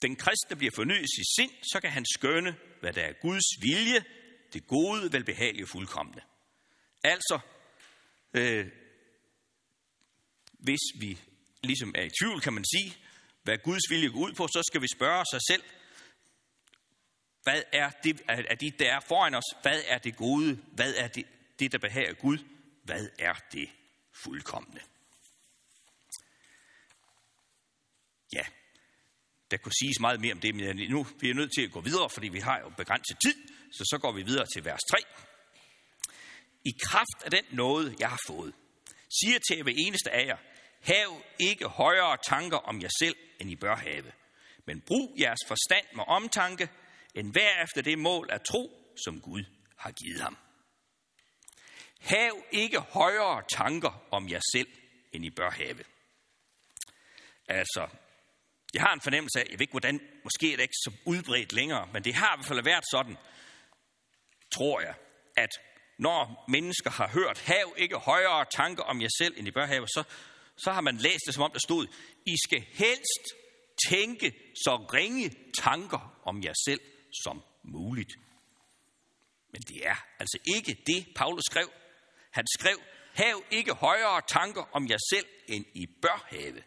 den 0.02 0.16
kristne 0.16 0.56
bliver 0.56 0.72
fornyet 0.74 1.02
i 1.02 1.16
sit 1.16 1.34
sind, 1.36 1.50
så 1.72 1.80
kan 1.80 1.90
han 1.90 2.04
skønne, 2.14 2.56
hvad 2.80 2.92
der 2.92 3.02
er 3.02 3.12
Guds 3.12 3.44
vilje, 3.60 4.04
det 4.52 4.66
gode, 4.66 5.12
velbehagelige 5.12 5.64
og 5.64 5.68
fuldkommende. 5.68 6.22
Altså, 7.04 7.38
øh, 8.34 8.66
hvis 10.52 10.80
vi 11.00 11.18
ligesom 11.62 11.94
er 11.94 12.02
i 12.02 12.10
tvivl, 12.20 12.40
kan 12.40 12.52
man 12.52 12.64
sige, 12.64 12.96
hvad 13.42 13.58
Guds 13.58 13.90
vilje 13.90 14.08
går 14.08 14.20
ud 14.20 14.32
på, 14.32 14.46
så 14.46 14.62
skal 14.70 14.82
vi 14.82 14.88
spørge 14.96 15.24
sig 15.30 15.40
selv, 15.50 15.62
hvad 17.44 17.62
er 17.72 17.90
det, 17.90 18.20
af 18.28 18.58
de, 18.58 18.70
der 18.70 18.92
er 18.92 19.00
foran 19.00 19.34
os, 19.34 19.54
hvad 19.62 19.82
er 19.86 19.98
det 19.98 20.16
gode, 20.16 20.58
hvad 20.72 20.94
er 20.94 21.08
det, 21.08 21.26
det 21.58 21.72
der 21.72 21.78
behager 21.78 22.12
Gud, 22.12 22.38
hvad 22.82 23.08
er 23.18 23.34
det 23.52 23.68
fuldkommende? 24.24 24.80
Ja, 28.32 28.44
der 29.50 29.56
kunne 29.56 29.72
siges 29.80 30.00
meget 30.00 30.20
mere 30.20 30.32
om 30.32 30.40
det, 30.40 30.54
men 30.54 30.90
nu 30.90 31.06
vi 31.20 31.30
er 31.30 31.34
nødt 31.34 31.52
til 31.54 31.62
at 31.62 31.72
gå 31.72 31.80
videre, 31.80 32.10
fordi 32.10 32.28
vi 32.28 32.38
har 32.38 32.58
jo 32.60 32.68
begrænset 32.68 33.16
tid, 33.24 33.34
så 33.72 33.84
så 33.90 33.98
går 33.98 34.12
vi 34.12 34.22
videre 34.22 34.46
til 34.54 34.64
vers 34.64 34.80
3. 34.90 34.98
I 36.64 36.72
kraft 36.82 37.24
af 37.24 37.30
den 37.30 37.44
noget, 37.50 38.00
jeg 38.00 38.08
har 38.08 38.20
fået, 38.26 38.54
siger 39.20 39.38
til 39.38 39.62
hver 39.62 39.72
eneste 39.76 40.10
af 40.10 40.26
jer, 40.26 40.36
Hav 40.80 41.22
ikke 41.38 41.68
højere 41.68 42.16
tanker 42.28 42.56
om 42.56 42.82
jer 42.82 42.88
selv, 42.98 43.16
end 43.40 43.50
I 43.50 43.56
bør 43.56 43.76
have. 43.76 44.12
Men 44.66 44.80
brug 44.80 45.16
jeres 45.20 45.40
forstand 45.46 45.86
med 45.94 46.04
omtanke, 46.06 46.68
end 47.14 47.32
hver 47.32 47.62
efter 47.62 47.82
det 47.82 47.98
mål 47.98 48.28
af 48.30 48.40
tro, 48.40 48.94
som 49.04 49.20
Gud 49.20 49.44
har 49.76 49.90
givet 49.90 50.20
ham. 50.20 50.36
Hav 52.00 52.44
ikke 52.52 52.80
højere 52.80 53.42
tanker 53.48 54.06
om 54.10 54.28
jer 54.28 54.40
selv, 54.52 54.68
end 55.12 55.24
I 55.24 55.30
bør 55.30 55.50
have. 55.50 55.84
Altså, 57.48 57.88
jeg 58.74 58.82
har 58.82 58.92
en 58.94 59.00
fornemmelse 59.00 59.40
af, 59.40 59.44
jeg 59.44 59.52
ved 59.52 59.60
ikke 59.60 59.70
hvordan, 59.70 60.00
måske 60.24 60.52
er 60.52 60.56
det 60.56 60.62
ikke 60.62 60.74
så 60.84 60.92
udbredt 61.04 61.52
længere, 61.52 61.88
men 61.92 62.04
det 62.04 62.14
har 62.14 62.34
i 62.34 62.36
hvert 62.36 62.46
fald 62.46 62.64
været 62.64 62.84
sådan, 62.90 63.16
tror 64.54 64.80
jeg, 64.80 64.94
at 65.36 65.50
når 65.98 66.44
mennesker 66.48 66.90
har 66.90 67.08
hørt, 67.08 67.40
hav 67.40 67.74
ikke 67.76 67.96
højere 67.96 68.46
tanker 68.54 68.82
om 68.82 69.02
jer 69.02 69.08
selv, 69.18 69.34
end 69.38 69.48
I 69.48 69.50
bør 69.50 69.66
have, 69.66 69.88
så 69.88 70.04
så 70.56 70.72
har 70.72 70.80
man 70.80 70.96
læst 70.96 71.20
det, 71.26 71.34
som 71.34 71.42
om 71.42 71.50
der 71.50 71.58
stod, 71.58 71.86
I 72.26 72.36
skal 72.46 72.60
helst 72.60 73.24
tænke 73.88 74.52
så 74.64 74.76
ringe 74.76 75.34
tanker 75.58 76.20
om 76.24 76.42
jer 76.42 76.52
selv 76.64 76.80
som 77.22 77.42
muligt. 77.62 78.18
Men 79.52 79.62
det 79.62 79.86
er 79.86 80.06
altså 80.18 80.38
ikke 80.56 80.82
det, 80.86 81.06
Paulus 81.16 81.42
skrev. 81.50 81.70
Han 82.30 82.44
skrev, 82.58 82.80
hav 83.12 83.44
ikke 83.50 83.72
højere 83.72 84.22
tanker 84.28 84.68
om 84.72 84.88
jer 84.88 84.98
selv, 85.12 85.26
end 85.48 85.64
I 85.74 85.86
bør 85.86 86.26
have. 86.28 86.62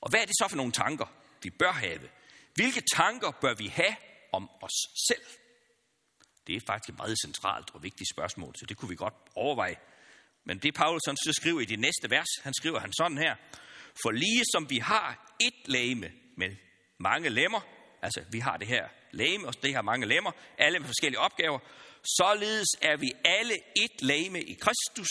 Og 0.00 0.10
hvad 0.10 0.20
er 0.20 0.26
det 0.26 0.34
så 0.38 0.46
for 0.48 0.56
nogle 0.56 0.72
tanker, 0.72 1.06
vi 1.42 1.50
bør 1.50 1.72
have? 1.72 2.10
Hvilke 2.54 2.82
tanker 2.94 3.30
bør 3.30 3.54
vi 3.54 3.66
have 3.66 3.96
om 4.32 4.50
os 4.60 5.06
selv? 5.08 5.26
Det 6.46 6.56
er 6.56 6.60
faktisk 6.66 6.88
et 6.88 6.98
meget 6.98 7.16
centralt 7.24 7.70
og 7.74 7.82
vigtigt 7.82 8.10
spørgsmål, 8.10 8.54
så 8.58 8.66
det 8.66 8.76
kunne 8.76 8.88
vi 8.88 8.96
godt 8.96 9.14
overveje 9.34 9.76
men 10.48 10.58
det 10.58 10.74
Paulus 10.74 11.02
han 11.06 11.16
så 11.16 11.32
skriver 11.32 11.60
i 11.60 11.64
det 11.64 11.78
næste 11.78 12.10
vers, 12.10 12.26
han 12.42 12.54
skriver 12.54 12.80
han 12.80 12.92
sådan 12.92 13.18
her. 13.18 13.36
For 14.02 14.10
lige 14.10 14.44
som 14.52 14.70
vi 14.70 14.78
har 14.78 15.36
et 15.40 15.68
læme 15.68 16.12
med 16.36 16.56
mange 16.98 17.28
lemmer, 17.28 17.60
altså 18.02 18.24
vi 18.30 18.38
har 18.38 18.56
det 18.56 18.66
her 18.66 18.88
læme, 19.10 19.46
og 19.46 19.62
det 19.62 19.74
har 19.74 19.82
mange 19.82 20.06
lemmer, 20.06 20.32
alle 20.58 20.78
med 20.78 20.86
forskellige 20.86 21.20
opgaver, 21.20 21.58
således 22.18 22.68
er 22.82 22.96
vi 22.96 23.12
alle 23.24 23.54
et 23.54 24.02
læme 24.02 24.42
i 24.42 24.54
Kristus, 24.54 25.08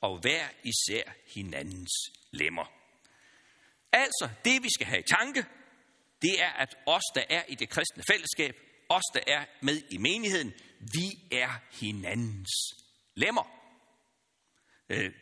og 0.00 0.18
hver 0.18 0.48
især 0.64 1.02
hinandens 1.26 1.92
lemmer. 2.30 2.72
Altså, 3.92 4.28
det 4.44 4.62
vi 4.62 4.68
skal 4.74 4.86
have 4.86 5.00
i 5.00 5.06
tanke, 5.18 5.46
det 6.22 6.42
er, 6.42 6.50
at 6.50 6.76
os, 6.86 7.02
der 7.14 7.24
er 7.30 7.42
i 7.48 7.54
det 7.54 7.68
kristne 7.68 8.02
fællesskab, 8.10 8.56
os, 8.88 9.02
der 9.14 9.20
er 9.26 9.44
med 9.62 9.82
i 9.90 9.96
menigheden, 9.96 10.54
vi 10.80 11.36
er 11.38 11.60
hinandens 11.80 12.50
lemmer. 13.14 13.58
Øh, 14.88 15.12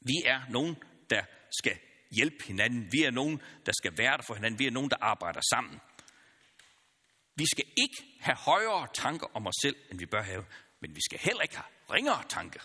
vi 0.00 0.14
er 0.24 0.40
nogen, 0.50 0.76
der 1.10 1.22
skal 1.58 1.78
hjælpe 2.10 2.44
hinanden. 2.44 2.92
Vi 2.92 3.02
er 3.02 3.10
nogen, 3.10 3.42
der 3.66 3.72
skal 3.72 3.98
være 3.98 4.16
der 4.16 4.22
for 4.26 4.34
hinanden. 4.34 4.58
Vi 4.58 4.66
er 4.66 4.70
nogen, 4.70 4.90
der 4.90 4.96
arbejder 5.00 5.40
sammen. 5.50 5.80
Vi 7.36 7.44
skal 7.52 7.64
ikke 7.76 8.18
have 8.20 8.36
højere 8.36 8.88
tanker 8.94 9.26
om 9.34 9.46
os 9.46 9.54
selv, 9.62 9.76
end 9.90 9.98
vi 9.98 10.06
bør 10.06 10.22
have, 10.22 10.44
men 10.80 10.96
vi 10.96 11.00
skal 11.00 11.18
heller 11.18 11.42
ikke 11.42 11.56
have 11.56 11.70
ringere 11.90 12.24
tanker. 12.28 12.60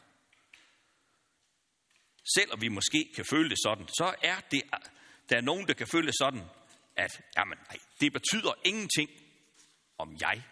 Selvom 2.36 2.62
vi 2.62 2.68
måske 2.68 3.12
kan 3.16 3.26
føle 3.26 3.50
det 3.50 3.58
sådan, 3.64 3.88
så 3.88 4.16
er 4.24 4.40
det, 4.52 4.64
der 5.30 5.38
er 5.38 5.42
nogen, 5.42 5.68
der 5.68 5.74
kan 5.74 5.88
føle 5.88 6.08
det 6.08 6.16
sådan, 6.20 6.44
at 6.96 7.12
jamen, 7.38 7.58
nej, 7.70 7.78
det 8.02 8.14
betyder 8.14 8.54
ingenting, 8.66 9.10
om 9.98 10.16
jeg 10.20 10.44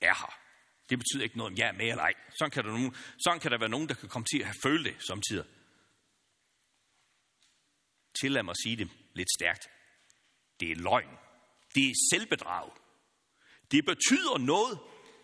er 0.00 0.14
her. 0.14 0.38
Det 0.90 0.98
betyder 0.98 1.24
ikke 1.24 1.36
noget, 1.36 1.52
om 1.52 1.58
jeg 1.58 1.68
er 1.68 1.72
med 1.72 1.86
eller 1.86 2.02
ej. 2.02 2.14
Sådan 2.38 2.50
kan, 2.50 2.64
der 2.64 2.70
nogen, 2.70 2.96
sådan 3.24 3.40
kan 3.40 3.50
der 3.50 3.58
være 3.58 3.68
nogen, 3.68 3.88
der 3.88 3.94
kan 3.94 4.08
komme 4.08 4.26
til 4.32 4.38
at 4.38 4.46
have 4.46 4.56
følt 4.62 4.84
det 4.84 4.96
samtidig. 5.06 5.44
Tillad 8.20 8.42
mig 8.42 8.50
at 8.52 8.62
sige 8.64 8.76
det 8.76 8.88
lidt 9.14 9.28
stærkt. 9.38 9.68
Det 10.60 10.70
er 10.70 10.76
løgn. 10.76 11.18
Det 11.74 11.86
er 11.86 11.92
selvbedrag. 12.12 12.70
Det 13.70 13.84
betyder 13.84 14.38
noget, 14.38 14.78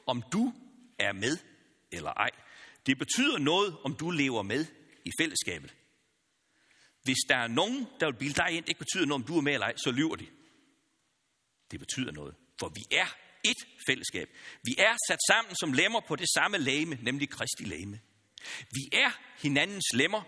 om 0.06 0.22
du 0.32 0.52
er 0.98 1.12
med 1.12 1.38
eller 1.92 2.10
ej. 2.10 2.30
Det 2.86 2.98
betyder 2.98 3.38
noget, 3.38 3.76
om 3.84 3.96
du 3.96 4.10
lever 4.10 4.42
med 4.42 4.66
i 5.04 5.10
fællesskabet. 5.20 5.74
Hvis 7.02 7.18
der 7.28 7.36
er 7.36 7.48
nogen, 7.48 7.86
der 8.00 8.06
vil 8.06 8.18
bilde 8.18 8.34
dig 8.34 8.50
ind, 8.50 8.64
det 8.64 8.68
ikke 8.68 8.78
betyder 8.78 9.06
noget, 9.06 9.22
om 9.22 9.26
du 9.26 9.36
er 9.36 9.40
med 9.40 9.52
eller 9.52 9.66
ej, 9.66 9.76
så 9.76 9.90
lyver 9.90 10.16
de. 10.16 10.26
Det 11.70 11.80
betyder 11.80 12.12
noget, 12.12 12.34
for 12.60 12.68
vi 12.68 12.96
er 12.96 13.06
et 13.44 13.66
fællesskab. 13.88 14.28
Vi 14.64 14.74
er 14.78 14.96
sat 15.08 15.18
sammen 15.28 15.56
som 15.56 15.72
lemmer 15.72 16.00
på 16.08 16.16
det 16.16 16.28
samme 16.34 16.58
læme, 16.58 16.98
nemlig 17.02 17.30
Kristi 17.30 17.64
læme. 17.64 18.00
Vi 18.70 18.88
er 18.92 19.10
hinandens 19.38 19.84
lemmer, 19.94 20.22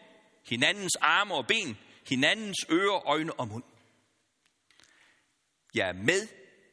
hinandens 0.46 0.96
arme 0.96 1.34
og 1.34 1.46
ben, 1.46 1.78
hinandens 2.10 2.66
ører, 2.70 3.06
øjne 3.06 3.32
og 3.32 3.48
mund. 3.48 3.64
Jeg 5.74 5.88
er 5.88 5.92
med 5.92 6.28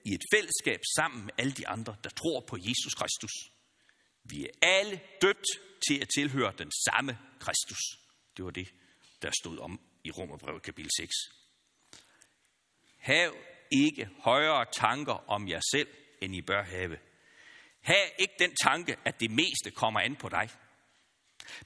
i 0.06 0.13
et 0.13 0.24
fællesskab 0.34 0.82
sammen 0.96 1.25
med 1.25 1.34
alle 1.38 1.51
de 1.51 1.67
andre, 1.67 1.96
der 2.03 2.10
tror 2.10 2.39
på 2.39 2.58
Jesus 2.58 2.94
Kristus. 2.94 3.32
Vi 4.24 4.44
er 4.44 4.50
alle 4.62 5.01
døbt 5.22 5.48
til 5.88 6.01
at 6.01 6.10
tilhøre 6.15 6.53
den 6.58 6.72
samme 6.89 7.17
Kristus. 7.39 8.00
Det 8.38 8.46
var 8.46 8.51
det, 8.51 8.67
der 9.22 9.32
stod 9.41 9.60
om 9.60 9.79
i 10.03 10.12
Romerbrevet 10.12 10.63
kapitel 10.63 10.91
6. 10.98 11.13
Hav 12.98 13.36
ikke 13.72 14.10
højere 14.20 14.65
tanker 14.74 15.29
om 15.29 15.48
jer 15.48 15.62
selv, 15.72 15.88
end 16.22 16.36
I 16.36 16.41
bør 16.41 16.63
have. 16.63 17.00
Hav 17.82 18.08
ikke 18.20 18.34
den 18.39 18.56
tanke, 18.63 18.98
at 19.06 19.20
det 19.20 19.32
meste 19.32 19.72
kommer 19.72 20.00
an 20.00 20.15
på 20.15 20.29
dig. 20.29 20.50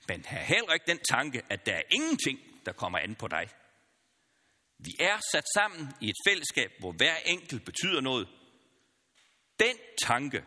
Men 0.07 0.25
have 0.25 0.43
heller 0.43 0.73
ikke 0.73 0.85
den 0.87 0.99
tanke, 1.09 1.41
at 1.49 1.65
der 1.65 1.73
er 1.73 1.83
ingenting, 1.91 2.39
der 2.65 2.71
kommer 2.71 2.99
an 2.99 3.15
på 3.15 3.27
dig. 3.27 3.49
Vi 4.83 4.95
er 4.99 5.19
sat 5.31 5.45
sammen 5.55 5.93
i 6.01 6.09
et 6.09 6.15
fællesskab, 6.27 6.71
hvor 6.79 6.91
hver 6.91 7.15
enkelt 7.25 7.65
betyder 7.65 8.01
noget. 8.01 8.27
Den 9.59 9.75
tanke 10.03 10.43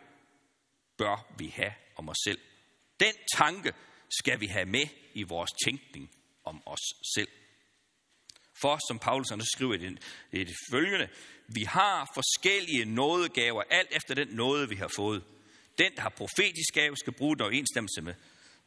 bør 0.99 1.35
vi 1.39 1.49
have 1.49 1.75
om 1.97 2.09
os 2.09 2.17
selv. 2.25 2.41
Den 3.01 3.15
tanke 3.37 3.73
skal 4.19 4.41
vi 4.41 4.47
have 4.47 4.67
med 4.67 4.87
i 5.15 5.23
vores 5.23 5.51
tænkning 5.65 6.11
om 6.45 6.63
os 6.67 7.15
selv. 7.15 7.29
For, 8.61 8.79
som 8.89 8.99
Paulus 8.99 9.27
skriver 9.55 9.75
i 9.75 9.79
det, 9.79 9.99
i 10.33 10.45
det 10.45 10.57
følgende, 10.71 11.09
vi 11.49 11.63
har 11.63 12.11
forskellige 12.15 12.85
nådegaver, 12.85 13.63
alt 13.71 13.89
efter 13.97 14.15
den 14.15 14.29
nåde, 14.29 14.69
vi 14.69 14.77
har 14.77 14.89
fået. 14.97 15.25
Den, 15.79 15.97
der 15.97 16.03
har 16.03 16.09
profetisk 16.09 16.75
gave, 16.75 16.97
skal 16.97 17.13
bruge 17.13 17.37
den 17.37 17.43
overensstemmelse 17.43 18.03
med, 18.03 18.15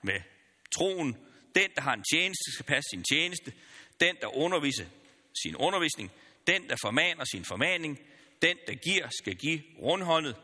med 0.02 0.22
troen. 0.72 1.18
Den, 1.56 1.70
der 1.76 1.82
har 1.82 1.94
en 1.94 2.04
tjeneste, 2.14 2.52
skal 2.54 2.66
passe 2.66 2.90
sin 2.90 3.04
tjeneste. 3.04 3.54
Den, 4.00 4.16
der 4.22 4.38
underviser 4.38 4.86
sin 5.44 5.56
undervisning. 5.56 6.12
Den, 6.48 6.70
der 6.70 6.76
formaner 6.82 7.26
sin 7.26 7.46
formaning. 7.46 8.00
Den, 8.42 8.58
der 8.68 8.74
giver, 8.74 9.08
skal 9.22 9.36
give 9.36 9.62
rundhåndet. 9.82 10.36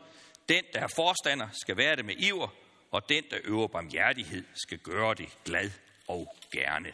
Den, 0.48 0.64
der 0.72 0.80
er 0.80 0.88
forstander, 0.96 1.48
skal 1.52 1.76
være 1.76 1.96
det 1.96 2.04
med 2.04 2.14
iver. 2.18 2.48
Og 2.90 3.08
den, 3.08 3.24
der 3.30 3.38
øver 3.44 3.68
barmhjertighed, 3.68 4.44
skal 4.54 4.78
gøre 4.78 5.14
det 5.14 5.28
glad 5.44 5.70
og 6.08 6.36
gerne. 6.52 6.92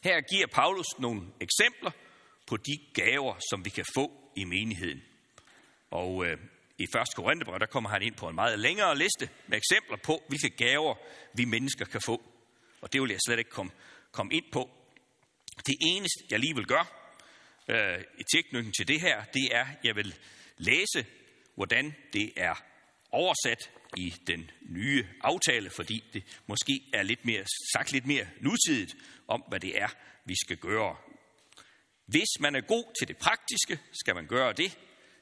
Her 0.00 0.20
giver 0.20 0.46
Paulus 0.46 0.86
nogle 0.98 1.22
eksempler 1.40 1.90
på 2.46 2.56
de 2.56 2.78
gaver, 2.94 3.34
som 3.50 3.64
vi 3.64 3.70
kan 3.70 3.84
få 3.94 4.12
i 4.36 4.44
menigheden. 4.44 5.02
Og 5.90 6.26
øh, 6.26 6.38
i 6.78 6.82
1. 6.82 6.90
Korintherbrev, 7.16 7.58
der 7.58 7.66
kommer 7.66 7.90
han 7.90 8.02
ind 8.02 8.14
på 8.14 8.28
en 8.28 8.34
meget 8.34 8.58
længere 8.58 8.98
liste 8.98 9.28
med 9.46 9.58
eksempler 9.58 9.96
på, 9.96 10.22
hvilke 10.28 10.50
gaver 10.50 10.94
vi 11.34 11.44
mennesker 11.44 11.84
kan 11.84 12.00
få. 12.06 12.22
Og 12.80 12.92
det 12.92 13.02
vil 13.02 13.10
jeg 13.10 13.18
slet 13.26 13.38
ikke 13.38 13.50
komme, 13.50 13.72
komme 14.12 14.34
ind 14.34 14.44
på. 14.52 14.70
Det 15.66 15.76
eneste, 15.80 16.24
jeg 16.30 16.38
lige 16.38 16.54
vil 16.54 16.66
gøre 16.66 16.86
øh, 17.68 18.04
i 18.18 18.22
tilknytning 18.34 18.74
til 18.74 18.88
det 18.88 19.00
her, 19.00 19.24
det 19.24 19.48
er, 19.52 19.64
at 19.64 19.84
jeg 19.84 19.96
vil 19.96 20.14
læse, 20.58 21.06
hvordan 21.54 21.94
det 22.12 22.32
er 22.36 22.54
oversat 23.12 23.70
i 23.96 24.14
den 24.26 24.50
nye 24.68 25.06
aftale, 25.20 25.70
fordi 25.70 26.04
det 26.12 26.22
måske 26.46 26.80
er 26.92 27.02
lidt 27.02 27.24
mere, 27.24 27.44
sagt 27.72 27.92
lidt 27.92 28.06
mere 28.06 28.26
nutidigt 28.40 28.96
om, 29.28 29.44
hvad 29.48 29.60
det 29.60 29.82
er, 29.82 29.88
vi 30.24 30.34
skal 30.44 30.56
gøre. 30.56 30.96
Hvis 32.06 32.40
man 32.40 32.56
er 32.56 32.60
god 32.60 32.84
til 32.98 33.08
det 33.08 33.16
praktiske, 33.16 33.78
skal 33.92 34.14
man 34.14 34.26
gøre 34.26 34.52
det. 34.52 34.78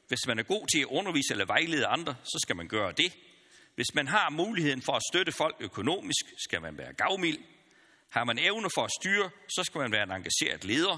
Hvis 0.07 0.27
man 0.27 0.39
er 0.39 0.43
god 0.43 0.67
til 0.67 0.79
at 0.79 0.85
undervise 0.85 1.31
eller 1.31 1.45
vejlede 1.45 1.85
andre, 1.85 2.15
så 2.23 2.39
skal 2.41 2.55
man 2.55 2.67
gøre 2.67 2.91
det. 2.91 3.17
Hvis 3.75 3.93
man 3.93 4.07
har 4.07 4.29
muligheden 4.29 4.81
for 4.81 4.93
at 4.93 5.01
støtte 5.11 5.31
folk 5.31 5.55
økonomisk, 5.59 6.25
skal 6.37 6.61
man 6.61 6.77
være 6.77 6.93
gavmild. 6.93 7.37
Har 8.15 8.23
man 8.23 8.39
evne 8.39 8.69
for 8.75 8.83
at 8.83 8.91
styre, 9.01 9.29
så 9.47 9.63
skal 9.63 9.79
man 9.79 9.91
være 9.91 10.03
en 10.03 10.11
engageret 10.11 10.63
leder. 10.63 10.97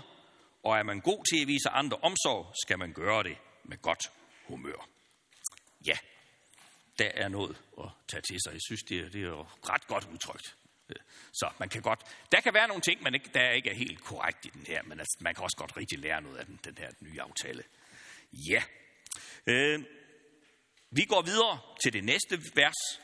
Og 0.63 0.77
er 0.77 0.83
man 0.83 0.99
god 0.99 1.23
til 1.31 1.41
at 1.41 1.47
vise 1.47 1.69
andre 1.69 1.97
omsorg, 1.97 2.53
skal 2.63 2.79
man 2.79 2.93
gøre 2.93 3.23
det 3.23 3.37
med 3.63 3.77
godt 3.81 4.11
humør. 4.47 4.87
Ja, 5.85 5.97
der 6.99 7.11
er 7.13 7.27
noget 7.27 7.57
at 7.79 7.89
tage 8.07 8.21
til 8.21 8.37
sig. 8.43 8.53
Jeg 8.53 8.61
synes, 8.67 8.83
det 8.83 8.99
er, 8.99 9.09
det 9.09 9.23
er 9.23 9.69
ret 9.69 9.87
godt 9.87 10.07
udtrykt. 10.13 10.55
Så 11.33 11.49
man 11.59 11.69
kan 11.69 11.81
godt, 11.81 11.99
der 12.31 12.41
kan 12.41 12.53
være 12.53 12.67
nogle 12.67 12.81
ting, 12.81 13.03
man 13.03 13.13
ikke, 13.13 13.29
der 13.33 13.49
ikke 13.49 13.69
er 13.69 13.75
helt 13.75 14.01
korrekt 14.03 14.45
i 14.45 14.49
den 14.49 14.65
her, 14.67 14.83
men 14.83 14.99
altså, 14.99 15.17
man 15.21 15.35
kan 15.35 15.43
også 15.43 15.57
godt 15.57 15.77
rigtig 15.77 15.99
lære 15.99 16.21
noget 16.21 16.37
af 16.37 16.45
den, 16.45 16.59
den 16.63 16.77
her 16.77 16.89
nye 16.99 17.21
aftale. 17.21 17.63
Ja. 18.33 18.63
Øh, 19.47 19.83
vi 20.91 21.05
går 21.05 21.21
videre 21.21 21.59
til 21.83 21.93
det 21.93 22.03
næste 22.03 22.41
vers. 22.55 22.99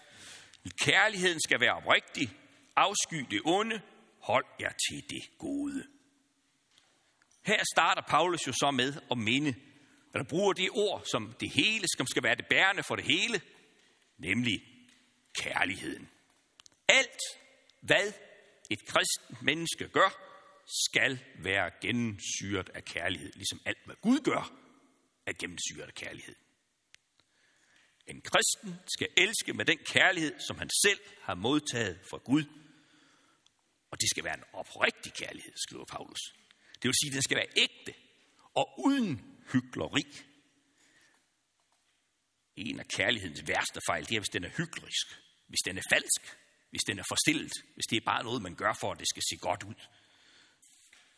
Kærligheden 0.81 1.39
skal 1.41 1.59
være 1.59 1.73
oprigtig. 1.73 2.29
Afsky 2.75 3.25
det 3.29 3.41
onde. 3.45 3.81
Hold 4.23 4.45
jer 4.59 4.71
til 4.71 5.09
det 5.09 5.37
gode. 5.37 5.83
Her 7.45 7.63
starter 7.73 8.01
Paulus 8.01 8.47
jo 8.47 8.51
så 8.51 8.71
med 8.71 8.93
at 9.11 9.17
minde, 9.17 9.55
eller 10.13 10.25
bruger 10.29 10.53
det 10.53 10.69
ord, 10.71 11.03
som 11.11 11.35
det 11.39 11.49
hele, 11.49 11.87
som 11.97 12.07
skal 12.07 12.23
være 12.23 12.35
det 12.35 12.45
bærende 12.49 12.83
for 12.83 12.95
det 12.95 13.05
hele, 13.05 13.41
nemlig 14.17 14.63
kærligheden. 15.35 16.09
Alt, 16.87 17.21
hvad 17.81 18.13
et 18.69 18.79
kristent 18.85 19.41
menneske 19.41 19.87
gør, 19.87 20.09
skal 20.87 21.19
være 21.39 21.71
gennemsyret 21.81 22.69
af 22.69 22.85
kærlighed, 22.85 23.31
ligesom 23.35 23.59
alt, 23.65 23.85
hvad 23.85 23.95
Gud 24.01 24.19
gør, 24.19 24.53
er 25.25 25.33
gennemsyret 25.33 25.87
af 25.87 25.93
kærlighed. 25.93 26.35
En 28.07 28.21
kristen 28.21 28.75
skal 28.95 29.07
elske 29.17 29.53
med 29.53 29.65
den 29.65 29.77
kærlighed, 29.85 30.39
som 30.47 30.57
han 30.57 30.69
selv 30.85 30.99
har 31.21 31.35
modtaget 31.35 31.99
fra 32.09 32.17
Gud. 32.17 32.43
Og 33.93 34.01
det 34.01 34.09
skal 34.09 34.23
være 34.23 34.37
en 34.37 34.43
oprigtig 34.53 35.13
kærlighed, 35.13 35.53
skriver 35.55 35.85
Paulus. 35.85 36.19
Det 36.73 36.83
vil 36.83 36.93
sige, 37.01 37.09
at 37.09 37.13
den 37.13 37.21
skal 37.21 37.37
være 37.37 37.47
ægte 37.57 37.93
og 38.53 38.79
uden 38.85 39.41
hykleri. 39.51 40.03
En 42.55 42.79
af 42.79 42.87
kærlighedens 42.87 43.47
værste 43.47 43.79
fejl, 43.87 44.05
det 44.09 44.15
er, 44.15 44.19
hvis 44.19 44.29
den 44.29 44.43
er 44.43 44.49
hyklerisk, 44.49 45.07
hvis 45.47 45.59
den 45.65 45.77
er 45.77 45.81
falsk, 45.89 46.37
hvis 46.69 46.81
den 46.87 46.99
er 46.99 47.03
forstillet, 47.07 47.53
hvis 47.73 47.85
det 47.89 47.97
er 47.97 48.05
bare 48.05 48.23
noget, 48.23 48.41
man 48.41 48.55
gør 48.55 48.73
for, 48.79 48.91
at 48.91 48.99
det 48.99 49.07
skal 49.09 49.23
se 49.29 49.37
godt 49.37 49.63
ud. 49.63 49.81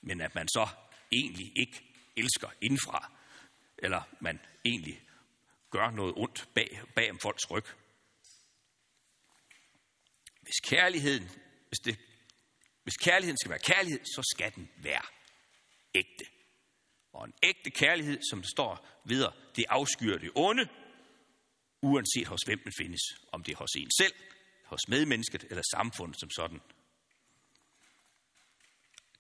Men 0.01 0.21
at 0.21 0.35
man 0.35 0.47
så 0.47 0.67
egentlig 1.11 1.57
ikke 1.57 1.77
elsker 2.17 2.49
indfra, 2.61 3.11
eller 3.77 4.01
man 4.19 4.39
egentlig 4.65 5.03
gør 5.69 5.91
noget 5.91 6.13
ondt 6.17 6.49
bag, 6.55 6.81
bag 6.95 7.11
om 7.11 7.19
folks 7.19 7.51
ryg. 7.51 7.65
Hvis 10.41 10.59
kærligheden, 10.63 11.29
hvis, 11.67 11.79
det, 11.79 11.99
hvis 12.85 12.97
kærligheden 12.97 13.37
skal 13.37 13.49
være 13.49 13.59
kærlighed, 13.59 14.05
så 14.05 14.21
skal 14.35 14.55
den 14.55 14.69
være 14.77 15.05
ægte. 15.95 16.25
Og 17.13 17.25
en 17.25 17.33
ægte 17.43 17.69
kærlighed, 17.69 18.19
som 18.29 18.41
det 18.41 18.49
står 18.49 18.87
videre, 19.05 19.33
det 19.55 19.65
afskyer 19.69 20.17
det 20.17 20.31
onde, 20.35 20.67
uanset 21.81 22.27
hos 22.27 22.41
hvem 22.45 22.59
den 22.63 22.73
findes. 22.77 23.01
Om 23.31 23.43
det 23.43 23.51
er 23.51 23.57
hos 23.57 23.75
en 23.77 23.91
selv, 23.99 24.13
hos 24.65 24.87
medmennesket 24.87 25.43
eller 25.49 25.63
samfundet 25.71 26.19
som 26.19 26.29
sådan. 26.29 26.61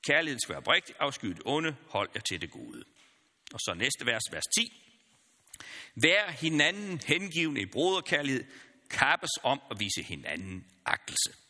Kærligheden 0.07 0.39
skal 0.39 0.53
være 0.53 0.61
oprigtig, 0.61 0.95
afsky 0.99 1.27
det 1.27 1.41
onde, 1.45 1.75
hold 1.89 2.09
jer 2.15 2.21
til 2.21 2.41
det 2.41 2.51
gode. 2.51 2.83
Og 3.53 3.59
så 3.59 3.73
næste 3.73 4.05
vers, 4.05 4.23
vers 4.31 4.45
10. 4.57 4.81
Vær 5.95 6.31
hinanden 6.31 7.01
hengivende 7.07 7.61
i 7.61 7.65
broderkærlighed, 7.65 8.43
kappes 8.89 9.31
om 9.43 9.61
at 9.71 9.79
vise 9.79 10.03
hinanden 10.03 10.67
agtelse. 10.85 11.44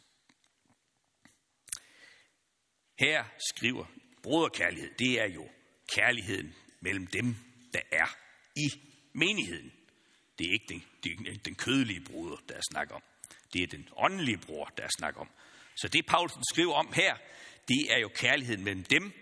Her 3.00 3.24
skriver 3.52 3.86
broderkærlighed, 4.24 4.94
det 5.00 5.22
er 5.22 5.26
jo 5.26 5.48
kærligheden 5.96 6.56
mellem 6.80 7.08
dem, 7.08 7.36
der 7.74 7.82
er 7.92 8.18
i 8.56 8.68
menigheden. 9.14 9.74
Det 10.40 10.48
er 10.48 10.52
ikke 10.52 10.66
den, 10.70 10.84
det 11.04 11.12
er 11.12 11.32
ikke 11.32 11.44
den 11.46 11.56
kødelige 11.56 12.02
broder, 12.02 12.38
der 12.50 12.56
er 12.56 12.62
snak 12.72 12.92
om. 12.92 13.04
Det 13.54 13.64
er 13.64 13.68
den 13.68 13.90
åndelige 13.98 14.38
bror, 14.38 14.66
der 14.78 14.84
er 14.84 14.90
snak 14.98 15.18
om. 15.18 15.30
Så 15.76 15.88
det, 15.88 16.06
Paulsen 16.06 16.44
skriver 16.54 16.74
om 16.74 16.94
her, 16.94 17.18
det 17.68 17.94
er 17.94 17.98
jo 17.98 18.08
kærligheden 18.16 18.64
mellem 18.64 18.84
dem, 18.84 19.14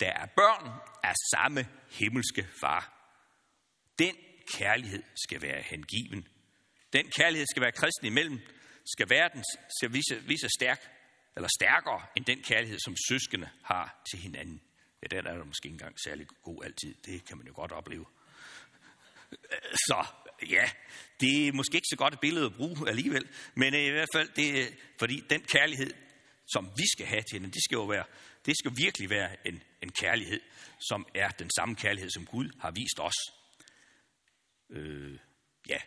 der 0.00 0.12
er 0.12 0.26
børn 0.26 0.70
af 1.02 1.14
samme 1.34 1.68
himmelske 1.90 2.48
far. 2.60 2.94
Den 3.98 4.16
kærlighed 4.54 5.02
skal 5.16 5.42
være 5.42 5.62
hengiven. 5.62 6.28
Den 6.92 7.10
kærlighed 7.10 7.46
skal 7.46 7.62
være 7.62 7.72
kristen 7.72 8.06
imellem, 8.06 8.40
skal 8.86 9.10
verden 9.10 9.44
skal 9.78 9.92
vise, 9.92 10.22
vise 10.26 10.48
stærk, 10.58 10.97
eller 11.38 11.48
stærkere 11.60 12.02
end 12.16 12.24
den 12.24 12.42
kærlighed, 12.42 12.78
som 12.84 12.96
søskende 13.08 13.48
har 13.62 14.02
til 14.10 14.18
hinanden. 14.18 14.60
Ja, 15.02 15.06
den 15.16 15.26
er 15.26 15.36
der 15.36 15.44
måske 15.44 15.66
ikke 15.66 15.74
engang 15.74 16.00
særlig 16.00 16.26
god 16.42 16.64
altid. 16.64 16.94
Det 17.06 17.24
kan 17.24 17.36
man 17.36 17.46
jo 17.46 17.52
godt 17.54 17.72
opleve. 17.72 18.06
Så 19.74 20.06
ja, 20.50 20.70
det 21.20 21.48
er 21.48 21.52
måske 21.52 21.74
ikke 21.74 21.86
så 21.90 21.96
godt 21.96 22.14
et 22.14 22.20
billede 22.20 22.46
at 22.46 22.54
bruge 22.54 22.88
alligevel, 22.88 23.28
men 23.54 23.74
øh, 23.74 23.80
i 23.80 23.90
hvert 23.90 24.08
fald, 24.14 24.28
det 24.36 24.62
er, 24.62 24.66
fordi 24.98 25.20
den 25.30 25.40
kærlighed, 25.40 25.90
som 26.52 26.70
vi 26.76 26.84
skal 26.96 27.06
have 27.06 27.22
til 27.22 27.32
hinanden, 27.32 27.54
det 27.54 27.64
skal 27.64 27.76
jo 27.76 27.84
være, 27.84 28.04
det 28.46 28.54
skal 28.58 28.72
virkelig 28.76 29.10
være 29.10 29.46
en, 29.46 29.62
en 29.82 29.92
kærlighed, 30.00 30.40
som 30.88 31.06
er 31.14 31.28
den 31.28 31.50
samme 31.58 31.76
kærlighed, 31.76 32.10
som 32.10 32.26
Gud 32.26 32.50
har 32.60 32.70
vist 32.70 32.98
os. 32.98 33.18
Øh, 34.70 35.18
ja, 35.68 35.78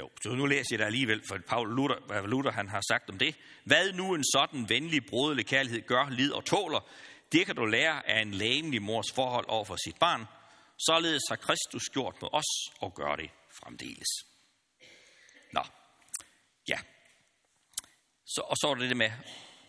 jo, 0.00 0.10
så 0.22 0.28
nu 0.28 0.46
læser 0.46 0.66
jeg 0.70 0.78
det 0.78 0.84
alligevel, 0.84 1.22
for 1.28 1.38
Paul 1.46 1.68
Luther, 1.76 2.00
hvad 2.06 2.22
Luther 2.22 2.52
han 2.52 2.68
har 2.68 2.82
sagt 2.88 3.10
om 3.10 3.18
det. 3.18 3.36
Hvad 3.64 3.92
nu 3.92 4.14
en 4.14 4.24
sådan 4.24 4.68
venlig, 4.68 5.06
broderlig 5.06 5.46
kærlighed 5.46 5.82
gør, 5.82 6.08
lid 6.10 6.32
og 6.32 6.44
tåler, 6.44 6.80
det 7.32 7.46
kan 7.46 7.56
du 7.56 7.64
lære 7.64 8.08
af 8.08 8.22
en 8.22 8.34
lægemlig 8.34 8.82
mors 8.82 9.12
forhold 9.14 9.44
over 9.48 9.64
for 9.64 9.76
sit 9.84 9.98
barn. 9.98 10.26
Således 10.78 11.22
har 11.28 11.36
Kristus 11.36 11.82
gjort 11.92 12.22
med 12.22 12.28
os 12.32 12.50
og 12.80 12.94
gør 12.94 13.16
det 13.16 13.30
fremdeles. 13.50 14.08
Nå, 15.52 15.62
ja. 16.68 16.78
Så, 18.26 18.40
og 18.44 18.56
så 18.56 18.68
er 18.70 18.74
det 18.74 18.88
det 18.88 18.96
med 18.96 19.10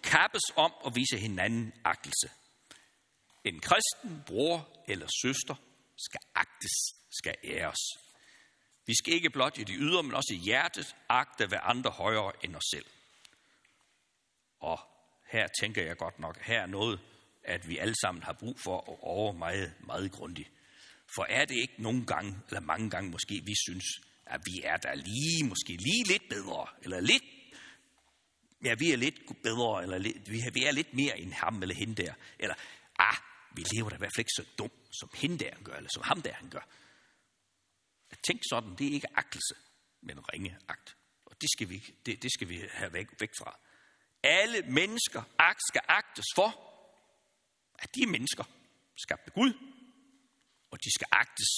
kappes 0.03 0.41
om 0.55 0.73
at 0.85 0.95
vise 0.95 1.17
hinanden 1.17 1.73
agtelse. 1.83 2.29
En 3.43 3.59
kristen 3.59 4.23
bror 4.27 4.83
eller 4.87 5.07
søster 5.21 5.55
skal 5.97 6.19
agtes, 6.35 6.75
skal 7.19 7.35
æres. 7.43 8.10
Vi 8.91 8.95
skal 8.95 9.13
ikke 9.13 9.29
blot 9.29 9.57
i 9.57 9.63
de 9.63 9.73
ydre, 9.73 10.03
men 10.03 10.13
også 10.13 10.33
i 10.33 10.37
hjertet 10.37 10.95
agte 11.09 11.47
hvad 11.47 11.57
andre 11.61 11.89
højere 11.91 12.31
end 12.43 12.55
os 12.55 12.63
selv. 12.73 12.85
Og 14.59 14.79
her 15.31 15.47
tænker 15.61 15.83
jeg 15.83 15.97
godt 15.97 16.19
nok, 16.19 16.41
her 16.41 16.61
er 16.61 16.65
noget, 16.65 16.99
at 17.43 17.69
vi 17.69 17.77
alle 17.77 17.95
sammen 18.01 18.23
har 18.23 18.33
brug 18.33 18.59
for 18.59 18.77
at 18.77 18.97
over 19.01 19.33
meget, 19.33 19.73
meget 19.85 20.11
grundigt. 20.11 20.49
For 21.15 21.25
er 21.29 21.45
det 21.45 21.55
ikke 21.55 21.73
nogle 21.77 22.05
gange, 22.05 22.39
eller 22.47 22.59
mange 22.59 22.89
gange 22.89 23.11
måske, 23.11 23.41
vi 23.45 23.55
synes, 23.67 23.85
at 24.25 24.41
vi 24.45 24.61
er 24.63 24.77
der 24.77 24.95
lige, 24.95 25.43
måske 25.49 25.73
lige 25.73 26.03
lidt 26.07 26.29
bedre, 26.29 26.67
eller 26.83 26.99
lidt, 26.99 27.23
ja, 28.65 28.73
vi 28.79 28.91
er 28.91 28.97
lidt 28.97 29.43
bedre, 29.43 29.83
eller 29.83 29.97
lidt, 29.97 30.31
vi 30.31 30.63
er 30.65 30.71
lidt 30.71 30.93
mere 30.93 31.19
end 31.19 31.33
ham 31.33 31.61
eller 31.61 31.75
hende 31.75 32.03
der, 32.03 32.13
eller, 32.39 32.55
ah, 32.99 33.17
vi 33.55 33.63
lever 33.73 33.89
da 33.89 33.95
i 33.95 33.97
hvert 33.97 34.15
fald 34.15 34.25
ikke 34.25 34.37
så 34.41 34.45
dumt, 34.57 34.95
som 34.99 35.09
hende 35.15 35.37
der 35.37 35.49
han 35.53 35.63
gør, 35.63 35.73
eller 35.73 35.89
som 35.93 36.03
ham 36.03 36.21
der 36.21 36.33
han 36.33 36.49
gør. 36.49 36.65
At 38.11 38.19
tænke 38.19 38.43
sådan, 38.49 38.75
det 38.77 38.87
er 38.87 38.91
ikke 38.91 39.17
agtelse, 39.17 39.55
men 40.01 40.33
ringe 40.33 40.57
agt. 40.67 40.97
Og 41.25 41.41
det 41.41 41.49
skal 41.55 41.69
vi, 41.69 41.73
ikke, 41.73 41.95
det, 42.05 42.23
det 42.23 42.31
skal 42.33 42.49
vi 42.49 42.63
have 42.71 42.93
væk, 42.93 43.07
væk 43.19 43.29
fra. 43.39 43.59
Alle 44.23 44.61
mennesker 44.61 45.23
agt 45.39 45.61
skal 45.67 45.81
agtes 45.87 46.25
for, 46.35 46.49
at 47.79 47.95
de 47.95 48.01
er 48.03 48.07
mennesker, 48.07 48.43
skabt 48.97 49.21
af 49.25 49.33
Gud, 49.33 49.53
Og 50.71 50.83
de 50.83 50.91
skal 50.97 51.07
agtes 51.11 51.51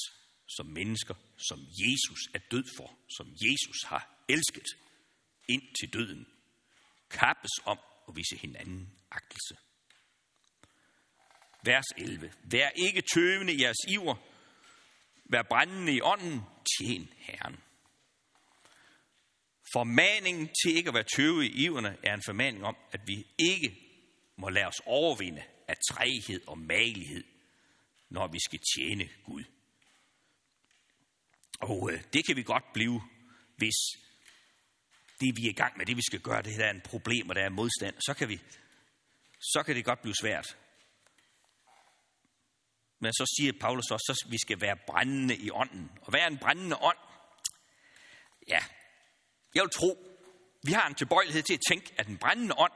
som 0.56 0.66
mennesker, 0.66 1.16
som 1.38 1.60
Jesus 1.60 2.20
er 2.34 2.40
død 2.52 2.64
for, 2.78 3.00
som 3.18 3.28
Jesus 3.28 3.84
har 3.86 4.26
elsket 4.30 4.68
ind 5.48 5.64
til 5.80 5.94
døden. 5.94 6.28
Kappes 7.10 7.52
om 7.66 7.80
at 8.08 8.16
vise 8.16 8.38
hinanden 8.38 9.00
agtelse. 9.12 9.58
Vers 11.64 11.86
11. 11.98 12.34
Vær 12.44 12.70
ikke 12.70 13.02
tøvende 13.02 13.54
i 13.54 13.62
jeres 13.62 13.78
iver. 13.88 14.16
Vær 15.26 15.44
brændende 15.44 15.94
i 15.94 16.02
ånden. 16.02 16.42
Tjen 16.66 17.14
Herren. 17.18 17.56
Formaningen 19.74 20.50
til 20.64 20.76
ikke 20.76 20.88
at 20.88 20.94
være 20.94 21.06
tøve 21.16 21.46
i 21.46 21.50
iverne 21.50 21.98
er 22.04 22.14
en 22.14 22.24
formaning 22.26 22.66
om, 22.66 22.76
at 22.92 23.02
vi 23.08 23.28
ikke 23.38 23.78
må 24.36 24.50
lade 24.50 24.66
os 24.66 24.82
overvinde 24.86 25.44
af 25.68 25.76
træghed 25.92 26.42
og 26.48 26.58
malighed, 26.58 27.24
når 28.10 28.28
vi 28.28 28.40
skal 28.46 28.60
tjene 28.76 29.10
Gud. 29.26 29.44
Og 31.60 31.92
øh, 31.92 32.04
det 32.14 32.26
kan 32.26 32.36
vi 32.36 32.44
godt 32.44 32.74
blive, 32.74 33.02
hvis 33.58 33.76
det 35.20 35.38
vi 35.38 35.46
er 35.46 35.50
i 35.50 35.54
gang 35.54 35.78
med, 35.78 35.86
det 35.86 35.98
vi 35.98 36.02
skal 36.02 36.20
gøre, 36.20 36.42
det 36.42 36.60
der 36.60 36.66
er 36.66 36.72
en 36.72 36.82
problem, 36.82 37.30
og 37.30 37.36
der 37.36 37.42
er 37.42 37.50
modstand, 37.50 37.96
så 38.00 38.14
kan, 38.14 38.30
vi, 38.30 38.42
så 39.40 39.64
kan 39.66 39.76
det 39.76 39.86
godt 39.86 40.02
blive 40.02 40.16
svært. 40.16 40.58
Men 43.04 43.14
så 43.14 43.26
siger 43.38 43.54
Paulus 43.60 43.92
også, 43.92 44.22
at 44.26 44.32
vi 44.32 44.38
skal 44.38 44.62
være 44.62 44.78
brændende 44.88 45.36
i 45.36 45.50
ånden. 45.52 45.92
Og 46.02 46.10
hvad 46.10 46.20
er 46.20 46.28
en 46.28 46.38
brændende 46.38 46.78
ånd? 46.90 46.98
Ja, 48.48 48.62
jeg 49.56 49.62
vil 49.64 49.70
tro, 49.70 49.92
vi 50.64 50.72
har 50.72 50.88
en 50.88 50.96
tilbøjelighed 50.96 51.44
til 51.44 51.54
at 51.54 51.64
tænke, 51.70 51.94
at 51.98 52.08
en 52.08 52.18
brændende 52.18 52.56
ånd, 52.58 52.72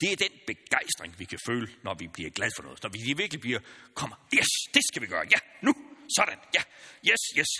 det 0.00 0.12
er 0.12 0.16
den 0.16 0.32
begejstring, 0.46 1.18
vi 1.18 1.24
kan 1.24 1.38
føle, 1.46 1.68
når 1.82 1.94
vi 1.94 2.06
bliver 2.06 2.30
glade 2.30 2.52
for 2.56 2.62
noget. 2.62 2.82
Når 2.82 2.90
vi 2.90 2.98
virkelig 3.22 3.40
bliver, 3.40 3.60
kommer, 3.94 4.16
yes, 4.34 4.50
det 4.74 4.82
skal 4.90 5.02
vi 5.02 5.06
gøre, 5.06 5.26
ja, 5.34 5.38
nu, 5.62 5.72
sådan, 6.16 6.38
ja, 6.54 6.62
yes, 7.10 7.22
yes. 7.38 7.52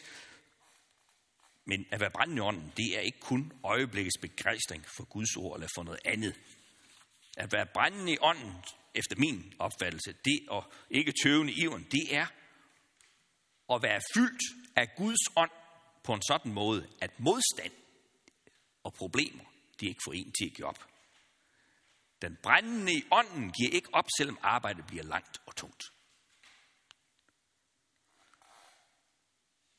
Men 1.67 1.87
at 1.91 2.01
være 2.01 2.11
brændende 2.11 2.41
i 2.41 2.47
ånden, 2.51 2.73
det 2.77 2.97
er 2.97 3.01
ikke 3.01 3.21
kun 3.21 3.53
øjeblikkets 3.65 4.19
begejstring 4.21 4.85
for 4.97 5.05
Guds 5.05 5.37
ord 5.37 5.57
eller 5.57 5.69
for 5.75 5.83
noget 5.83 6.01
andet. 6.05 6.35
At 7.37 7.53
være 7.53 7.67
brændende 7.75 8.13
i 8.13 8.19
ånden, 8.21 8.65
efter 8.95 9.17
min 9.17 9.55
opfattelse, 9.59 10.13
det 10.13 10.49
og 10.49 10.73
ikke 10.91 11.13
tøvende 11.25 11.53
i 11.53 11.67
ånden, 11.67 11.91
det 11.91 12.15
er 12.17 12.27
at 13.75 13.83
være 13.83 14.01
fyldt 14.15 14.43
af 14.77 14.95
Guds 14.97 15.37
ånd 15.37 15.51
på 16.05 16.15
en 16.15 16.23
sådan 16.23 16.53
måde, 16.53 16.89
at 17.01 17.21
modstand 17.21 17.73
og 18.83 18.95
problemer, 18.95 19.45
de 19.81 19.87
ikke 19.87 20.01
får 20.07 20.13
en 20.13 20.33
til 20.33 20.47
at 20.51 20.57
give 20.57 20.67
op. 20.67 20.89
Den 22.23 22.37
brændende 22.43 22.93
i 22.93 23.05
ånden 23.11 23.53
giver 23.53 23.71
ikke 23.73 23.95
op, 23.95 24.07
selvom 24.19 24.39
arbejdet 24.43 24.87
bliver 24.87 25.05
langt 25.05 25.41
og 25.47 25.57
tungt. 25.57 25.83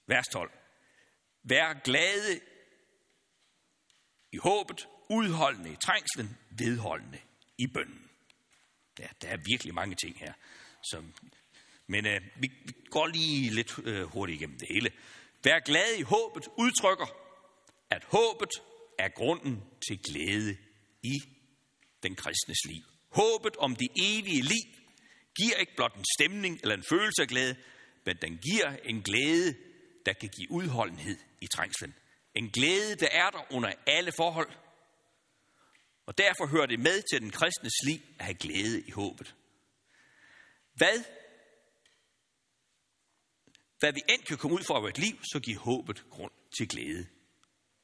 Vers 0.08 0.26
12. 0.32 0.52
Vær 1.44 1.74
glade 1.84 2.42
i 4.32 4.38
håbet, 4.38 4.88
udholdende 5.10 5.72
i 5.72 5.76
trængslen, 5.76 6.38
vedholdende 6.52 7.22
i 7.58 7.68
bønden. 7.68 8.10
Ja, 9.00 9.08
der 9.22 9.28
er 9.28 9.38
virkelig 9.46 9.74
mange 9.74 9.96
ting 9.96 10.20
her. 10.20 10.34
Som, 10.84 11.13
men 11.88 12.06
øh, 12.06 12.22
vi, 12.36 12.52
vi 12.66 12.74
går 12.89 13.08
lige 13.08 13.50
lidt 13.50 13.80
øh, 13.84 14.04
hurtigt 14.04 14.42
igennem 14.42 14.60
det 14.60 14.68
hele. 14.72 14.92
Vær 15.44 15.60
glad 15.60 15.96
i 15.98 16.02
håbet 16.02 16.48
udtrykker, 16.58 17.06
at 17.89 18.04
håbet 18.04 18.50
er 19.00 19.10
grunden 19.10 19.63
til 19.88 20.00
glæde 20.04 20.58
i 21.04 21.16
den 22.04 22.16
kristnes 22.16 22.66
liv. 22.66 22.84
Håbet 23.10 23.56
om 23.58 23.76
det 23.76 23.88
evige 23.96 24.42
liv 24.42 24.68
giver 25.36 25.56
ikke 25.56 25.76
blot 25.76 25.96
en 25.96 26.06
stemning 26.18 26.60
eller 26.62 26.76
en 26.76 26.84
følelse 26.89 27.22
af 27.22 27.28
glæde, 27.28 27.56
men 28.06 28.18
den 28.22 28.38
giver 28.38 28.78
en 28.84 29.02
glæde, 29.02 29.56
der 30.06 30.13
kan 30.13 30.30
give 30.30 30.52
udholdenhed 30.52 31.18
i 31.42 31.48
trængslen. 31.48 31.94
En 32.36 32.50
glæde, 32.50 32.96
der 32.96 33.08
er 33.12 33.30
der 33.30 33.54
under 33.54 33.74
alle 33.88 34.12
forhold. 34.18 34.50
Og 36.06 36.18
derfor 36.18 36.46
hører 36.48 36.66
det 36.66 36.80
med 36.80 37.02
til 37.02 37.22
den 37.22 37.32
kristnes 37.32 37.74
liv 37.86 38.00
at 38.20 38.26
have 38.26 38.36
glæde 38.36 38.82
i 38.82 38.92
håbet. 38.92 39.36
Hvad? 40.74 41.04
Hvad 43.80 43.94
vi 43.94 44.02
end 44.10 44.24
kan 44.24 44.38
komme 44.38 44.56
ud 44.56 44.63
for 44.63 44.88
et 44.88 44.98
liv, 44.98 45.16
så 45.34 45.39
giver 45.39 45.60
håbet 45.60 46.04
grund 46.10 46.32
til 46.58 46.68
glæde. 46.68 47.08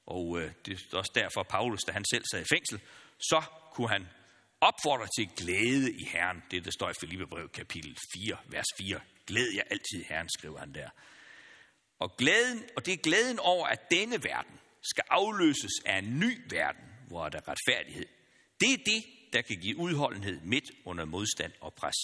Og 0.06 0.40
øh, 0.40 0.52
det 0.66 0.74
er 0.74 0.98
også 0.98 1.12
derfor, 1.16 1.44
Paulus, 1.44 1.80
da 1.88 1.92
han 1.92 2.06
selv 2.06 2.24
sad 2.32 2.42
i 2.42 2.46
fængsel, 2.56 2.82
så 3.20 3.44
kunne 3.74 3.90
han 3.90 4.08
opfordre 4.62 5.08
til 5.18 5.30
glæde 5.38 5.94
i 5.94 6.04
Herren. 6.06 6.44
Det, 6.52 6.66
der 6.66 6.72
står 6.72 6.90
i 6.90 6.94
Filipperbrev 7.00 7.50
kapitel 7.50 7.98
4, 8.14 8.38
vers 8.46 8.66
4. 8.78 9.02
Glæd 9.28 9.48
jer 9.56 9.64
altid 9.72 10.00
i 10.02 10.06
Herren, 10.10 10.30
skriver 10.30 10.60
han 10.60 10.74
der. 10.74 10.90
Og, 12.00 12.18
glæden, 12.18 12.66
og 12.76 12.86
det 12.86 12.94
er 12.94 12.98
glæden 12.98 13.40
over, 13.40 13.68
at 13.68 13.92
denne 13.92 14.24
verden 14.24 14.60
skal 14.82 15.04
afløses 15.10 15.72
af 15.86 15.98
en 15.98 16.20
ny 16.20 16.42
verden, 16.50 16.89
hvor 17.10 17.30
der 17.30 17.48
retfærdighed. 17.48 18.06
Det 18.60 18.74
er 18.74 18.78
det, 18.86 19.04
der 19.34 19.42
kan 19.42 19.58
give 19.58 19.78
udholdenhed 19.78 20.42
midt 20.42 20.72
under 20.86 21.06
modstand 21.06 21.54
og 21.62 21.74
pres. 21.74 21.96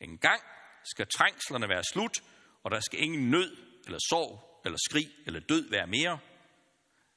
En 0.00 0.18
gang 0.18 0.42
skal 0.84 1.06
trængslerne 1.06 1.68
være 1.68 1.84
slut, 1.92 2.22
og 2.62 2.70
der 2.70 2.80
skal 2.80 3.02
ingen 3.02 3.30
nød, 3.30 3.56
eller 3.84 3.98
sorg, 3.98 4.62
eller 4.64 4.78
skrig, 4.88 5.08
eller 5.26 5.40
død 5.40 5.70
være 5.70 5.86
mere. 5.86 6.18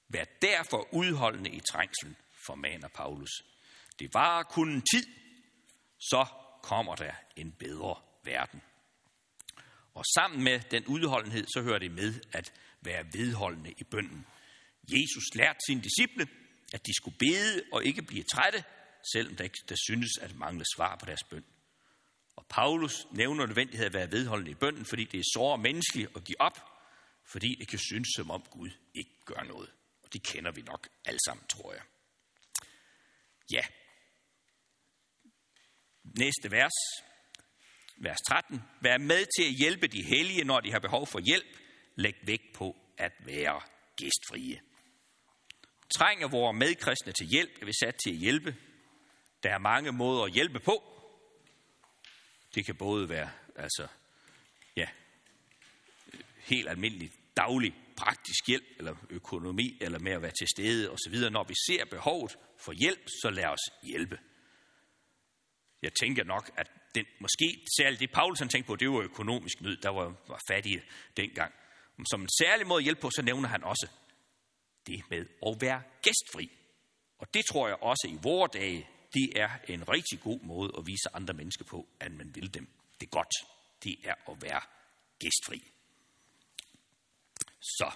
Vær 0.10 0.24
derfor 0.42 0.94
udholdende 0.94 1.50
i 1.50 1.60
trængslen, 1.60 2.16
formaner 2.46 2.88
Paulus. 2.88 3.32
Det 4.00 4.14
varer 4.14 4.44
kun 4.44 4.72
en 4.72 4.84
tid, 4.94 5.06
så 6.00 6.26
kommer 6.64 6.96
der 6.96 7.14
en 7.36 7.52
bedre 7.52 7.96
verden. 8.24 8.62
Og 9.94 10.04
sammen 10.16 10.44
med 10.44 10.60
den 10.72 10.86
udholdenhed, 10.86 11.46
så 11.54 11.62
hører 11.62 11.80
det 11.80 11.92
med 11.92 12.14
at 12.32 12.54
være 12.82 13.06
vedholdende 13.14 13.72
i 13.78 13.84
bønden. 13.84 14.26
Jesus 14.88 15.24
lærte 15.36 15.60
sine 15.68 15.82
disciple, 15.82 16.28
at 16.74 16.86
de 16.86 16.94
skulle 16.96 17.18
bede 17.18 17.64
og 17.72 17.86
ikke 17.86 18.02
blive 18.02 18.24
trætte, 18.24 18.64
selvom 19.14 19.36
der, 19.36 19.44
ikke, 19.44 19.60
der 19.70 19.76
synes 19.76 20.18
at 20.22 20.36
mangle 20.36 20.66
svar 20.76 20.96
på 20.96 21.06
deres 21.06 21.24
bøn. 21.24 21.46
Og 22.36 22.46
Paulus 22.50 23.08
nævner 23.12 23.46
nødvendighed 23.46 23.86
at 23.86 23.94
være 23.94 24.12
vedholdende 24.12 24.52
i 24.52 24.56
bønden, 24.56 24.86
fordi 24.86 25.04
det 25.04 25.20
er 25.20 25.24
så 25.34 25.56
menneskeligt 25.56 26.12
at 26.16 26.24
give 26.24 26.42
op, 26.42 26.58
fordi 27.26 27.56
det 27.60 27.68
kan 27.68 27.80
synes 27.80 28.08
som 28.16 28.32
om 28.32 28.42
Gud 28.52 28.70
ikke 28.94 29.16
gør 29.26 29.44
noget. 29.44 29.70
Og 30.04 30.14
det 30.14 30.24
kender 30.24 30.52
vi 30.52 30.62
nok 30.62 30.88
alle 31.06 31.20
sammen, 31.26 31.48
tror 31.48 31.74
jeg. 31.74 31.84
Ja. 33.52 33.62
Næste 36.04 36.52
vers 36.52 36.74
vers 37.98 38.18
13. 38.28 38.62
Vær 38.82 38.98
med 38.98 39.26
til 39.38 39.44
at 39.50 39.54
hjælpe 39.54 39.88
de 39.88 40.04
hellige, 40.04 40.44
når 40.44 40.60
de 40.60 40.72
har 40.72 40.80
behov 40.80 41.08
for 41.08 41.20
hjælp. 41.20 41.58
Læg 41.96 42.16
vægt 42.24 42.54
på 42.54 42.76
at 42.98 43.12
være 43.20 43.62
gæstfrie. 43.96 44.60
Trænger 45.90 46.28
vores 46.28 46.58
medkristne 46.60 47.12
til 47.12 47.28
hjælp, 47.28 47.62
er 47.62 47.66
vi 47.66 47.74
sat 47.74 47.96
til 47.96 48.10
at 48.10 48.18
hjælpe. 48.18 48.56
Der 49.44 49.50
er 49.50 49.58
mange 49.58 49.92
måder 49.92 50.24
at 50.24 50.32
hjælpe 50.32 50.60
på. 50.60 50.84
Det 52.56 52.66
kan 52.66 52.76
både 52.76 53.10
være 53.10 53.32
altså, 53.56 53.88
ja, 54.76 54.88
helt 56.38 56.70
almindelig 56.70 57.12
daglig 57.38 57.76
praktisk 57.98 58.48
hjælp, 58.48 58.66
eller 58.78 58.96
økonomi, 59.10 59.78
eller 59.82 60.00
med 60.00 60.12
at 60.12 60.22
være 60.22 60.32
til 60.32 60.48
stede 60.48 60.92
osv. 60.92 61.16
Når 61.32 61.44
vi 61.44 61.54
ser 61.68 61.86
behovet 61.86 62.38
for 62.66 62.72
hjælp, 62.72 63.08
så 63.22 63.30
lad 63.30 63.46
os 63.46 63.70
hjælpe. 63.84 64.20
Jeg 65.82 65.92
tænker 65.94 66.24
nok, 66.24 66.52
at 66.58 66.72
den, 66.96 67.06
måske 67.20 67.66
særligt 67.78 68.00
det, 68.00 68.12
Paulus 68.12 68.40
han 68.40 68.50
tænkte 68.50 68.68
på, 68.68 68.76
det 68.76 68.90
var 68.90 69.02
økonomisk 69.02 69.62
nød, 69.62 69.78
der 69.78 69.90
var, 69.90 70.16
var 70.28 70.40
fattige 70.48 70.84
dengang. 71.18 71.54
Som 72.12 72.22
en 72.22 72.30
særlig 72.42 72.68
måde 72.68 72.80
at 72.80 72.84
hjælpe 72.84 73.02
på, 73.02 73.10
så 73.10 73.22
nævner 73.22 73.50
han 73.50 73.64
også 73.64 73.88
det 74.88 75.04
med 75.10 75.26
at 75.46 75.62
være 75.62 75.84
gæstfri. 76.02 76.52
Og 77.18 77.34
det 77.34 77.46
tror 77.46 77.68
jeg 77.68 77.78
også 77.82 78.08
i 78.10 78.18
vore 78.24 78.50
dage, 78.54 78.90
det 79.14 79.42
er 79.42 79.50
en 79.68 79.90
rigtig 79.90 80.20
god 80.20 80.40
måde 80.40 80.72
at 80.78 80.88
vise 80.88 81.10
andre 81.14 81.34
mennesker 81.34 81.66
på, 81.66 81.88
at 82.00 82.12
man 82.12 82.36
vil 82.36 82.54
dem 82.54 82.68
det 83.00 83.12
godt. 83.12 83.34
Det 83.84 83.96
er 84.04 84.32
at 84.32 84.42
være 84.42 84.62
gæstfri. 85.20 85.72
Så 87.62 87.92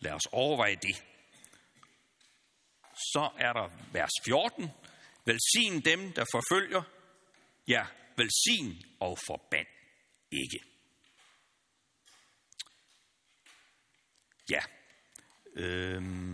lad 0.00 0.12
os 0.12 0.26
overveje 0.32 0.76
det. 0.76 1.04
Så 2.94 3.30
er 3.38 3.52
der 3.52 3.70
vers 3.92 4.10
14. 4.24 4.70
Velsign 5.24 5.80
dem, 5.80 6.12
der 6.12 6.24
forfølger. 6.32 6.82
Ja, 7.68 7.86
velsign 8.16 8.84
og 9.00 9.18
forband 9.26 9.66
ikke. 10.30 10.64
Ja. 14.50 14.60
Øhm, 15.56 16.31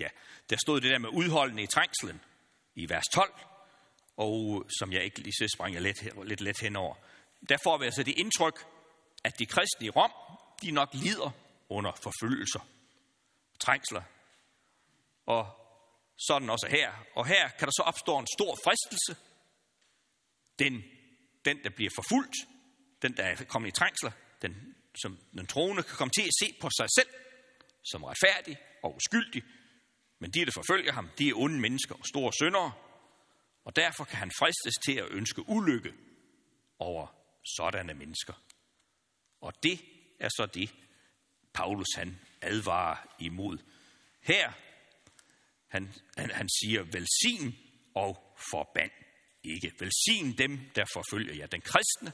ja, 0.00 0.08
der 0.50 0.56
stod 0.56 0.80
det 0.80 0.90
der 0.90 0.98
med 0.98 1.08
udholdende 1.08 1.62
i 1.62 1.66
trængslen 1.66 2.20
i 2.74 2.88
vers 2.88 3.04
12, 3.14 3.34
og 4.16 4.64
som 4.78 4.92
jeg 4.92 5.04
ikke 5.04 5.20
lige 5.20 5.32
så 5.32 5.68
jeg 5.72 5.82
lidt, 5.82 6.26
lidt 6.28 6.40
let 6.40 6.60
henover. 6.60 6.94
Der 7.48 7.56
får 7.64 7.78
vi 7.78 7.84
altså 7.84 8.02
det 8.02 8.18
indtryk, 8.18 8.66
at 9.24 9.38
de 9.38 9.46
kristne 9.46 9.86
i 9.86 9.90
Rom, 9.90 10.12
de 10.62 10.70
nok 10.70 10.88
lider 10.92 11.30
under 11.68 11.92
forfølgelser, 12.02 12.60
trængsler, 13.60 14.02
og 15.26 15.46
sådan 16.18 16.50
også 16.50 16.66
her. 16.70 16.92
Og 17.14 17.26
her 17.26 17.48
kan 17.48 17.66
der 17.66 17.72
så 17.76 17.82
opstå 17.82 18.18
en 18.18 18.26
stor 18.38 18.56
fristelse, 18.64 19.16
den, 20.58 20.84
den, 21.44 21.64
der 21.64 21.70
bliver 21.70 21.90
forfulgt, 21.94 22.36
den, 23.02 23.16
der 23.16 23.24
er 23.24 23.44
kommet 23.44 23.68
i 23.68 23.72
trængsler, 23.72 24.10
den 24.42 24.74
som 25.02 25.18
den 25.32 25.46
troende 25.46 25.82
kan 25.82 25.96
komme 25.96 26.10
til 26.10 26.22
at 26.22 26.34
se 26.40 26.54
på 26.60 26.68
sig 26.78 26.88
selv 26.98 27.08
som 27.84 28.04
retfærdig 28.04 28.56
og 28.82 28.96
uskyldig, 28.96 29.42
men 30.20 30.30
de, 30.30 30.44
der 30.44 30.52
forfølger 30.54 30.92
ham, 30.92 31.08
de 31.18 31.28
er 31.28 31.34
onde 31.34 31.60
mennesker 31.60 31.94
og 31.94 32.06
store 32.06 32.32
syndere, 32.32 32.72
og 33.64 33.76
derfor 33.76 34.04
kan 34.04 34.18
han 34.18 34.30
fristes 34.38 34.74
til 34.84 34.92
at 34.92 35.08
ønske 35.10 35.48
ulykke 35.48 35.94
over 36.78 37.06
sådanne 37.56 37.94
mennesker. 37.94 38.32
Og 39.40 39.52
det 39.62 39.80
er 40.20 40.28
så 40.28 40.46
det, 40.54 40.74
Paulus 41.54 41.86
han 41.96 42.20
advarer 42.40 43.16
imod. 43.18 43.58
Her, 44.20 44.52
han, 45.68 45.92
han, 46.16 46.30
han 46.30 46.48
siger, 46.48 46.82
velsign 46.82 47.56
og 47.94 48.36
forband 48.50 48.90
ikke. 49.44 49.72
Velsign 49.78 50.38
dem, 50.38 50.60
der 50.74 50.84
forfølger 50.92 51.34
jer. 51.34 51.46
Den 51.46 51.60
kristne 51.60 52.12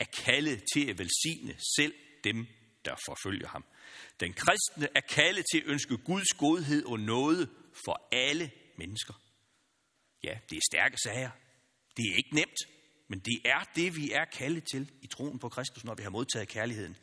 er 0.00 0.04
kaldet 0.04 0.64
til 0.74 0.90
at 0.90 0.98
velsigne 0.98 1.56
selv 1.76 1.94
dem, 2.24 2.46
der 2.84 2.94
forfølger 3.06 3.48
ham. 3.48 3.64
Den 4.20 4.32
kristne 4.32 4.88
er 4.94 5.00
kaldet 5.00 5.44
til 5.52 5.58
at 5.58 5.66
ønske 5.66 5.96
Guds 5.96 6.28
godhed 6.38 6.84
og 6.84 7.00
noget 7.00 7.50
for 7.84 8.08
alle 8.12 8.50
mennesker. 8.78 9.14
Ja, 10.24 10.38
det 10.50 10.56
er 10.56 10.60
stærke 10.70 10.96
sager. 11.04 11.30
Det 11.96 12.04
er 12.10 12.16
ikke 12.16 12.34
nemt, 12.34 12.58
men 13.08 13.18
det 13.18 13.40
er 13.44 13.64
det, 13.76 13.96
vi 13.96 14.12
er 14.12 14.24
kaldet 14.24 14.64
til 14.72 14.92
i 15.02 15.06
troen 15.06 15.38
på 15.38 15.48
Kristus, 15.48 15.84
når 15.84 15.94
vi 15.94 16.02
har 16.02 16.10
modtaget 16.10 16.48
kærligheden. 16.48 16.96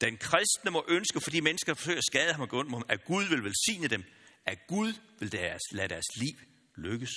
Den 0.00 0.16
kristne 0.16 0.70
må 0.70 0.84
ønske, 0.88 1.20
fordi 1.20 1.40
mennesker 1.40 1.74
forsøger 1.74 1.98
at 1.98 2.04
skade 2.04 2.32
ham 2.32 2.40
og 2.40 2.48
gå 2.48 2.82
at 2.88 3.04
Gud 3.04 3.24
vil 3.24 3.44
velsigne 3.44 3.88
dem, 3.88 4.04
at 4.46 4.66
Gud 4.66 4.92
vil 5.18 5.32
deres, 5.32 5.62
lade 5.72 5.88
deres 5.88 6.16
liv 6.16 6.36
lykkes. 6.76 7.10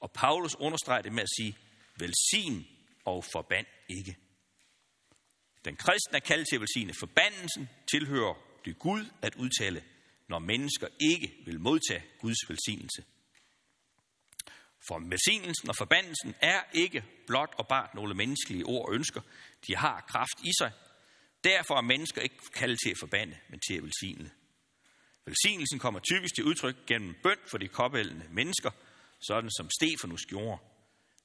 Og 0.00 0.12
Paulus 0.12 0.54
understreger 0.54 1.02
det 1.02 1.12
med 1.12 1.22
at 1.22 1.28
sige, 1.38 1.58
velsign 1.96 2.66
og 3.04 3.24
forband 3.32 3.66
ikke. 3.88 4.16
Den 5.64 5.76
kristne 5.76 6.16
er 6.16 6.20
kaldt 6.20 6.48
til 6.48 6.56
at 6.56 6.60
velsigne. 6.60 6.94
Forbandelsen 7.00 7.68
tilhører 7.90 8.34
det 8.64 8.78
Gud 8.78 9.04
at 9.22 9.34
udtale, 9.34 9.84
når 10.28 10.38
mennesker 10.38 10.88
ikke 11.00 11.34
vil 11.46 11.60
modtage 11.60 12.04
Guds 12.18 12.48
velsignelse. 12.48 13.04
For 14.88 15.08
velsignelsen 15.08 15.68
og 15.68 15.76
forbandelsen 15.76 16.34
er 16.40 16.60
ikke 16.72 17.04
blot 17.26 17.54
og 17.58 17.68
bare 17.68 17.88
nogle 17.94 18.14
menneskelige 18.14 18.64
ord 18.64 18.88
og 18.88 18.94
ønsker. 18.94 19.20
De 19.66 19.76
har 19.76 20.00
kraft 20.08 20.44
i 20.44 20.50
sig. 20.58 20.72
Derfor 21.44 21.76
er 21.76 21.80
mennesker 21.80 22.22
ikke 22.22 22.36
kaldet 22.54 22.78
til 22.84 22.90
at 22.90 22.98
forbande, 22.98 23.36
men 23.48 23.60
til 23.60 23.74
at 23.76 23.82
velsigne. 23.82 24.30
Velsignelsen 25.24 25.78
kommer 25.78 26.00
typisk 26.00 26.34
til 26.34 26.44
udtryk 26.44 26.76
gennem 26.86 27.14
bøn 27.22 27.38
for 27.50 27.58
de 27.58 27.68
kobbelende 27.68 28.26
mennesker, 28.30 28.70
sådan 29.20 29.50
som 29.50 29.68
Stefanus 29.80 30.26
gjorde, 30.26 30.58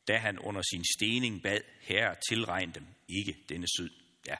da 0.07 0.17
han 0.17 0.39
under 0.39 0.61
sin 0.61 0.83
stening 0.97 1.43
bad 1.43 1.61
herre 1.81 2.15
tilregne 2.29 2.73
dem 2.73 2.87
ikke 3.09 3.37
denne 3.49 3.67
syd. 3.77 4.04
Ja, 4.27 4.35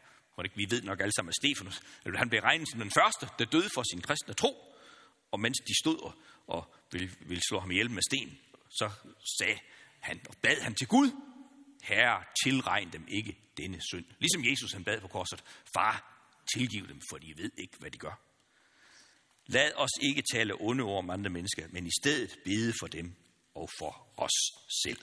vi 0.56 0.66
ved 0.70 0.82
nok 0.82 1.00
alle 1.00 1.12
sammen, 1.16 1.30
at 1.30 1.36
Stefanus, 1.36 1.82
eller 2.06 2.18
han 2.18 2.30
blev 2.30 2.42
regnet 2.42 2.70
som 2.70 2.80
den 2.80 2.92
første, 2.92 3.30
der 3.40 3.46
døde 3.46 3.70
for 3.74 3.84
sin 3.92 4.02
kristne 4.02 4.34
tro, 4.34 4.76
og 5.32 5.40
mens 5.40 5.58
de 5.68 5.74
stod 5.84 6.00
og, 6.00 6.14
og 6.48 6.74
ville, 6.92 7.12
ville 7.20 7.42
slå 7.50 7.60
ham 7.60 7.72
ihjel 7.72 7.92
med 7.92 8.02
sten, 8.10 8.40
så 8.70 8.90
sagde 9.40 9.60
han 10.00 10.22
og 10.30 10.36
bad 10.42 10.62
han 10.62 10.76
til 10.76 10.88
Gud, 10.88 11.12
Herre, 11.84 12.24
tilregn 12.44 12.94
dem 12.94 13.08
ikke 13.08 13.38
denne 13.58 13.82
synd. 13.92 14.06
Ligesom 14.20 14.46
Jesus 14.46 14.72
han 14.74 14.84
bad 14.84 15.02
på 15.02 15.08
korset, 15.08 15.44
far, 15.76 16.16
tilgiv 16.56 16.88
dem, 16.88 17.02
for 17.10 17.18
de 17.18 17.34
ved 17.38 17.52
ikke, 17.58 17.78
hvad 17.80 17.92
de 17.92 17.98
gør. 17.98 18.22
Lad 19.48 19.72
os 19.76 19.90
ikke 20.02 20.24
tale 20.34 20.54
onde 20.60 20.84
ord 20.84 20.98
om 20.98 21.10
andre 21.10 21.30
mennesker, 21.30 21.68
men 21.70 21.88
i 21.88 21.92
stedet 22.02 22.40
bede 22.46 22.74
for 22.80 22.88
dem 22.88 23.16
og 23.56 23.70
for 23.80 24.08
os 24.18 24.38
selv. 24.84 25.00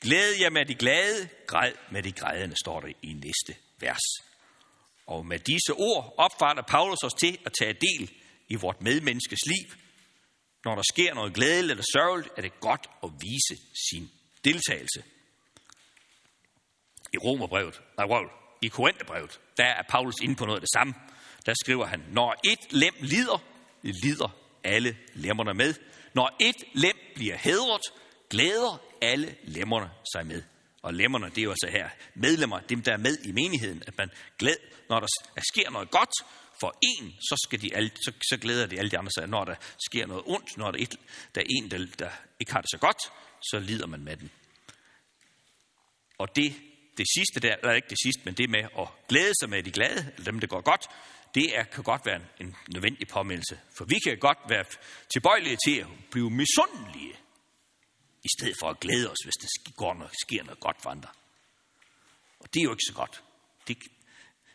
Glæd 0.00 0.34
jer 0.40 0.50
med 0.50 0.66
de 0.66 0.74
glade, 0.74 1.28
græd 1.46 1.72
med 1.90 2.02
de 2.02 2.12
grædende, 2.12 2.56
står 2.64 2.80
det 2.80 2.96
i 3.02 3.12
næste 3.12 3.62
vers. 3.78 4.00
Og 5.06 5.26
med 5.26 5.38
disse 5.38 5.72
ord 5.72 6.14
opfordrer 6.16 6.62
Paulus 6.62 7.04
os 7.04 7.14
til 7.14 7.38
at 7.46 7.52
tage 7.60 7.72
del 7.72 8.10
i 8.48 8.54
vort 8.54 8.82
medmenneskes 8.82 9.46
liv. 9.46 9.76
Når 10.64 10.74
der 10.74 10.82
sker 10.92 11.14
noget 11.14 11.34
glædeligt 11.34 11.70
eller 11.70 11.84
sørgeligt, 11.92 12.32
er 12.36 12.42
det 12.42 12.60
godt 12.60 12.90
at 13.02 13.10
vise 13.20 13.62
sin 13.90 14.10
deltagelse. 14.44 15.04
I 17.12 17.18
Romerbrevet, 17.18 17.80
nej, 17.98 18.06
i 18.62 18.68
Korintherbrevet, 18.68 19.40
der 19.56 19.64
er 19.64 19.82
Paulus 19.88 20.14
inde 20.22 20.36
på 20.36 20.44
noget 20.44 20.56
af 20.56 20.60
det 20.60 20.72
samme. 20.72 20.94
Der 21.46 21.54
skriver 21.62 21.86
han, 21.86 22.04
når 22.08 22.40
et 22.44 22.72
lem 22.72 22.94
lider, 23.00 23.44
lider 23.82 24.36
alle 24.64 24.96
lemmerne 25.14 25.54
med. 25.54 25.74
Når 26.14 26.36
et 26.40 26.64
lem 26.74 26.96
bliver 27.14 27.36
hedret, 27.36 27.82
glæder 28.30 28.89
alle 29.02 29.36
lemmerne 29.42 29.90
sig 30.12 30.26
med. 30.26 30.42
Og 30.82 30.94
lemmerne, 30.94 31.26
det 31.26 31.38
er 31.38 31.42
jo 31.42 31.50
altså 31.50 31.68
her 31.70 31.88
medlemmer, 32.14 32.60
dem 32.60 32.82
der 32.82 32.92
er 32.92 32.96
med 32.96 33.18
i 33.24 33.32
menigheden, 33.32 33.82
at 33.86 33.98
man 33.98 34.10
glæder, 34.38 34.58
når 34.88 35.00
der 35.00 35.06
sker 35.52 35.70
noget 35.70 35.90
godt 35.90 36.10
for 36.60 36.78
en, 36.82 37.12
så, 37.20 37.46
skal 37.46 37.62
de 37.62 37.74
alle, 37.74 37.90
så, 37.94 38.12
så 38.30 38.36
glæder 38.36 38.66
de 38.66 38.78
alle 38.78 38.90
de 38.90 38.98
andre 38.98 39.10
sig. 39.18 39.28
Når 39.28 39.44
der 39.44 39.54
sker 39.90 40.06
noget 40.06 40.22
ondt, 40.26 40.56
når 40.56 40.70
der, 40.70 40.78
et, 40.78 40.96
der 41.34 41.40
er 41.40 41.44
en, 41.48 41.70
der, 41.70 41.86
der 41.98 42.10
ikke 42.40 42.52
har 42.52 42.60
det 42.60 42.70
så 42.70 42.78
godt, 42.78 42.98
så 43.50 43.58
lider 43.58 43.86
man 43.86 44.04
med 44.04 44.16
den. 44.16 44.30
Og 46.18 46.36
det, 46.36 46.54
det 46.98 47.06
sidste 47.16 47.40
der, 47.40 47.56
eller 47.56 47.72
ikke 47.72 47.88
det 47.88 47.98
sidste, 48.04 48.22
men 48.24 48.34
det 48.34 48.50
med 48.50 48.64
at 48.78 48.88
glæde 49.08 49.32
sig 49.40 49.50
med 49.50 49.62
de 49.62 49.70
glade, 49.70 50.12
eller 50.16 50.30
dem, 50.30 50.40
der 50.40 50.46
går 50.46 50.60
godt, 50.60 50.86
det 51.34 51.58
er, 51.58 51.64
kan 51.64 51.84
godt 51.84 52.06
være 52.06 52.16
en, 52.16 52.46
en 52.46 52.56
nødvendig 52.72 53.08
påmeldelse. 53.08 53.58
For 53.76 53.84
vi 53.84 53.98
kan 53.98 54.18
godt 54.18 54.38
være 54.48 54.64
tilbøjelige 55.12 55.58
til 55.66 55.76
at 55.80 55.86
blive 56.10 56.30
misundelige, 56.30 57.14
i 58.22 58.28
stedet 58.38 58.56
for 58.60 58.68
at 58.70 58.80
glæde 58.80 59.10
os, 59.10 59.18
hvis 59.24 59.34
der 59.34 59.72
går 59.76 59.94
noget, 59.94 60.12
sker 60.22 60.42
noget 60.42 60.60
godt 60.60 60.82
for 60.82 60.90
andre. 60.90 61.08
Og 62.40 62.54
det 62.54 62.60
er 62.60 62.64
jo 62.64 62.70
ikke 62.70 62.88
så 62.88 62.94
godt. 62.94 63.22
Det, 63.68 63.76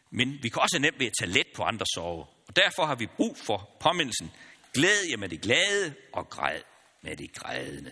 men 0.10 0.44
vi 0.44 0.50
kan 0.50 0.62
også 0.62 0.80
nemt 0.80 1.00
ved 1.00 1.08
at 1.08 1.14
tage 1.20 1.32
let 1.32 1.48
på 1.56 1.64
andres 1.64 1.90
sorg. 1.96 2.36
Og 2.48 2.56
derfor 2.56 2.86
har 2.86 2.96
vi 2.96 3.08
brug 3.08 3.38
for 3.38 3.78
påmindelsen. 3.80 4.32
Glæd 4.74 5.06
jer 5.10 5.18
med 5.18 5.30
det 5.30 5.42
glade, 5.42 5.96
og 6.14 6.30
græd 6.30 6.62
med 7.02 7.18
det 7.18 7.34
grædende. 7.34 7.92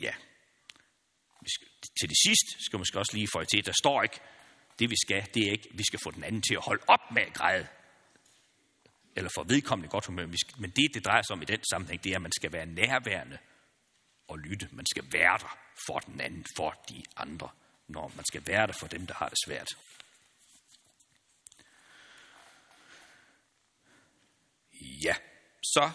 Ja. 0.00 0.14
Til 2.00 2.08
det 2.08 2.16
sidst 2.26 2.64
skal 2.64 2.76
man 2.76 2.80
måske 2.80 2.98
også 2.98 3.16
lige 3.16 3.28
få 3.32 3.44
til, 3.44 3.66
der 3.66 3.72
står 3.82 4.02
ikke, 4.02 4.20
det 4.78 4.90
vi 4.90 4.96
skal, 5.04 5.28
det 5.34 5.42
er 5.46 5.52
ikke, 5.52 5.68
vi 5.74 5.84
skal 5.84 6.00
få 6.02 6.10
den 6.10 6.24
anden 6.24 6.42
til 6.42 6.54
at 6.54 6.64
holde 6.64 6.82
op 6.86 7.10
med 7.12 7.22
at 7.22 7.34
græde. 7.34 7.68
Eller 9.18 9.30
for 9.34 9.42
vedkommende 9.42 9.90
godt 9.90 10.06
humør. 10.06 10.26
Men 10.58 10.70
det, 10.70 10.94
det 10.94 11.04
drejer 11.04 11.22
sig 11.22 11.34
om 11.34 11.42
i 11.42 11.44
den 11.44 11.60
sammenhæng, 11.70 12.04
det 12.04 12.12
er, 12.12 12.16
at 12.16 12.22
man 12.22 12.32
skal 12.32 12.52
være 12.52 12.66
nærværende 12.66 13.38
og 14.28 14.38
lytte. 14.38 14.68
Man 14.72 14.86
skal 14.86 15.04
være 15.12 15.38
der 15.38 15.58
for 15.86 15.98
den 15.98 16.20
anden, 16.20 16.46
for 16.56 16.70
de 16.88 17.02
andre, 17.16 17.48
når 17.88 18.12
man 18.16 18.24
skal 18.28 18.46
være 18.46 18.66
der 18.66 18.72
for 18.72 18.86
dem, 18.86 19.06
der 19.06 19.14
har 19.14 19.28
det 19.28 19.38
svært. 19.46 19.68
Ja, 25.04 25.14
så 25.62 25.90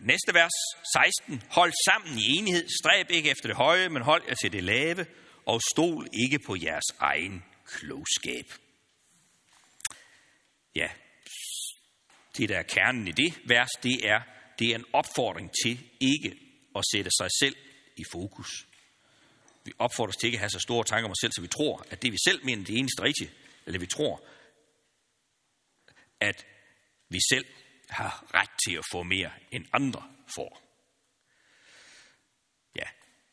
næste 0.00 0.34
vers, 0.34 0.52
16. 0.96 1.42
Hold 1.50 1.72
sammen 1.84 2.18
i 2.18 2.38
enighed, 2.38 2.68
stræb 2.80 3.10
ikke 3.10 3.30
efter 3.30 3.48
det 3.48 3.56
høje, 3.56 3.88
men 3.88 4.02
hold 4.02 4.22
jer 4.28 4.34
til 4.34 4.52
det 4.52 4.64
lave, 4.64 5.06
og 5.46 5.60
stol 5.72 6.06
ikke 6.24 6.38
på 6.46 6.56
jeres 6.62 6.88
egen 6.98 7.44
klogskab. 7.66 8.46
Ja, 10.74 10.88
det 12.36 12.48
der 12.48 12.58
er 12.58 12.62
kernen 12.62 13.08
i 13.08 13.12
det 13.12 13.40
vers, 13.44 13.70
det 13.82 14.08
er, 14.08 14.20
det 14.58 14.70
er 14.70 14.74
en 14.74 14.84
opfordring 14.92 15.50
til 15.64 15.90
ikke 16.00 16.38
at 16.76 16.82
sætte 16.92 17.10
sig 17.20 17.28
selv 17.40 17.56
i 17.96 18.04
fokus. 18.12 18.66
Vi 19.64 19.72
opfordres 19.78 20.16
til 20.16 20.26
ikke 20.26 20.36
at 20.36 20.40
have 20.40 20.50
så 20.50 20.60
store 20.60 20.84
tanker 20.84 21.04
om 21.04 21.10
os 21.10 21.18
selv, 21.20 21.32
så 21.32 21.40
vi 21.40 21.48
tror, 21.48 21.86
at 21.90 22.02
det 22.02 22.12
vi 22.12 22.18
selv 22.26 22.44
mener, 22.44 22.64
det 22.64 22.78
eneste 22.78 23.02
rigtige, 23.02 23.30
eller 23.66 23.80
vi 23.80 23.86
tror, 23.86 24.24
at 26.20 26.46
vi 27.08 27.18
selv 27.32 27.46
har 27.90 28.34
ret 28.34 28.50
til 28.66 28.76
at 28.76 28.84
få 28.92 29.02
mere, 29.02 29.30
end 29.50 29.64
andre 29.72 30.02
får. 30.34 30.62
Ja, 32.76 32.88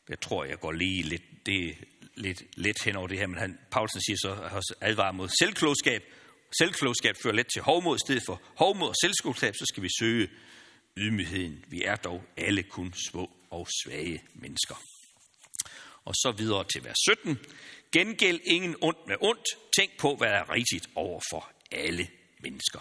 jeg 0.08 0.20
tror, 0.20 0.44
jeg 0.44 0.58
går 0.60 0.72
lige 0.72 1.02
lidt, 1.02 1.22
det 1.46 1.76
lidt 2.14 2.42
lidt 2.56 2.84
hen 2.84 2.96
over 2.96 3.08
det 3.08 3.18
her, 3.18 3.26
men 3.26 3.38
han, 3.38 3.58
Paulsen 3.70 4.00
siger 4.00 4.16
så 4.16 4.28
også 4.28 4.74
advarer 4.80 5.12
mod 5.12 5.28
selvklogskab. 5.38 6.02
Selvklogskab 6.58 7.16
fører 7.22 7.34
let 7.34 7.46
til 7.54 7.62
hovmod. 7.62 7.96
I 7.96 8.04
stedet 8.06 8.22
for 8.26 8.42
hovmod 8.56 8.88
og 8.88 8.94
selvklogskab, 9.02 9.54
så 9.54 9.64
skal 9.68 9.82
vi 9.82 9.88
søge 10.00 10.30
ydmygheden. 10.96 11.64
Vi 11.68 11.82
er 11.82 11.96
dog 11.96 12.24
alle 12.36 12.62
kun 12.62 12.94
små 13.10 13.30
og 13.50 13.68
svage 13.84 14.22
mennesker. 14.34 14.74
Og 16.04 16.14
så 16.14 16.34
videre 16.38 16.64
til 16.64 16.84
vers 16.84 16.96
17. 17.22 17.38
Gengæld 17.92 18.40
ingen 18.44 18.76
ondt 18.80 19.06
med 19.06 19.16
ondt. 19.20 19.46
Tænk 19.78 19.98
på, 19.98 20.16
hvad 20.16 20.28
der 20.28 20.36
er 20.36 20.54
rigtigt 20.54 20.90
over 20.94 21.20
for 21.30 21.52
alle 21.72 22.08
mennesker. 22.40 22.80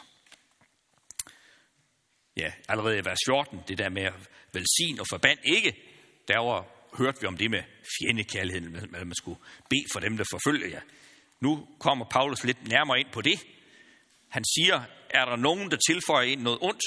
Ja, 2.38 2.51
allerede 2.69 2.97
i 2.97 3.05
vers 3.05 3.19
14, 3.27 3.60
det 3.67 3.77
der 3.77 3.89
med 3.89 4.03
at 4.03 4.13
velsign 4.53 4.99
og 4.99 5.05
forband 5.10 5.39
ikke, 5.43 5.75
der 6.27 6.39
var 6.39 6.79
hørte 6.97 7.21
vi 7.21 7.27
om 7.27 7.38
det 7.38 7.51
med 7.51 7.63
fjendekærligheden, 7.99 8.75
at 8.75 8.91
man 8.91 9.15
skulle 9.15 9.39
bede 9.69 9.86
for 9.93 9.99
dem, 9.99 10.17
der 10.17 10.25
forfølger 10.32 10.67
jer. 10.67 10.82
Nu 11.39 11.67
kommer 11.79 12.05
Paulus 12.05 12.43
lidt 12.43 12.67
nærmere 12.67 12.99
ind 12.99 13.12
på 13.12 13.21
det. 13.21 13.39
Han 14.29 14.43
siger, 14.43 14.83
er 15.09 15.25
der 15.25 15.35
nogen, 15.35 15.71
der 15.71 15.77
tilføjer 15.87 16.27
ind 16.27 16.41
noget 16.41 16.59
ondt, 16.61 16.83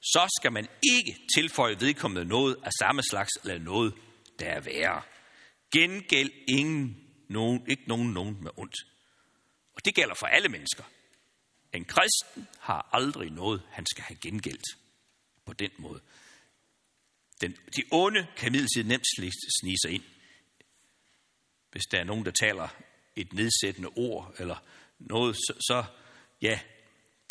så 0.00 0.38
skal 0.40 0.52
man 0.52 0.68
ikke 0.94 1.18
tilføje 1.36 1.80
vedkommende 1.80 2.28
noget 2.28 2.56
af 2.64 2.70
samme 2.80 3.02
slags, 3.02 3.30
eller 3.42 3.58
noget, 3.58 3.94
der 4.38 4.46
er 4.46 4.60
værre. 4.60 5.02
Gengæld 5.72 6.30
ingen 6.48 6.96
nogen, 7.28 7.66
ikke 7.68 7.82
nogen, 7.86 8.12
nogen 8.12 8.42
med 8.42 8.50
ondt. 8.56 8.76
Og 9.74 9.84
det 9.84 9.94
gælder 9.94 10.14
for 10.14 10.26
alle 10.26 10.48
mennesker. 10.48 10.84
En 11.72 11.84
kristen 11.84 12.48
har 12.58 12.90
aldrig 12.92 13.30
noget, 13.30 13.62
han 13.70 13.86
skal 13.86 14.04
have 14.04 14.16
gengældt 14.16 14.78
på 15.46 15.52
den 15.52 15.70
måde. 15.78 16.00
Den, 17.40 17.56
de 17.76 17.82
onde 17.90 18.26
kan 18.36 18.52
midlertidigt 18.52 18.88
nemt 18.88 19.06
snige 19.60 19.76
sig 19.84 19.90
ind. 19.90 20.04
Hvis 21.70 21.82
der 21.90 21.98
er 21.98 22.04
nogen, 22.04 22.24
der 22.24 22.30
taler 22.30 22.68
et 23.16 23.32
nedsættende 23.32 23.88
ord, 23.88 24.34
eller 24.38 24.56
noget, 24.98 25.36
så, 25.36 25.54
så 25.60 25.84
ja, 26.42 26.60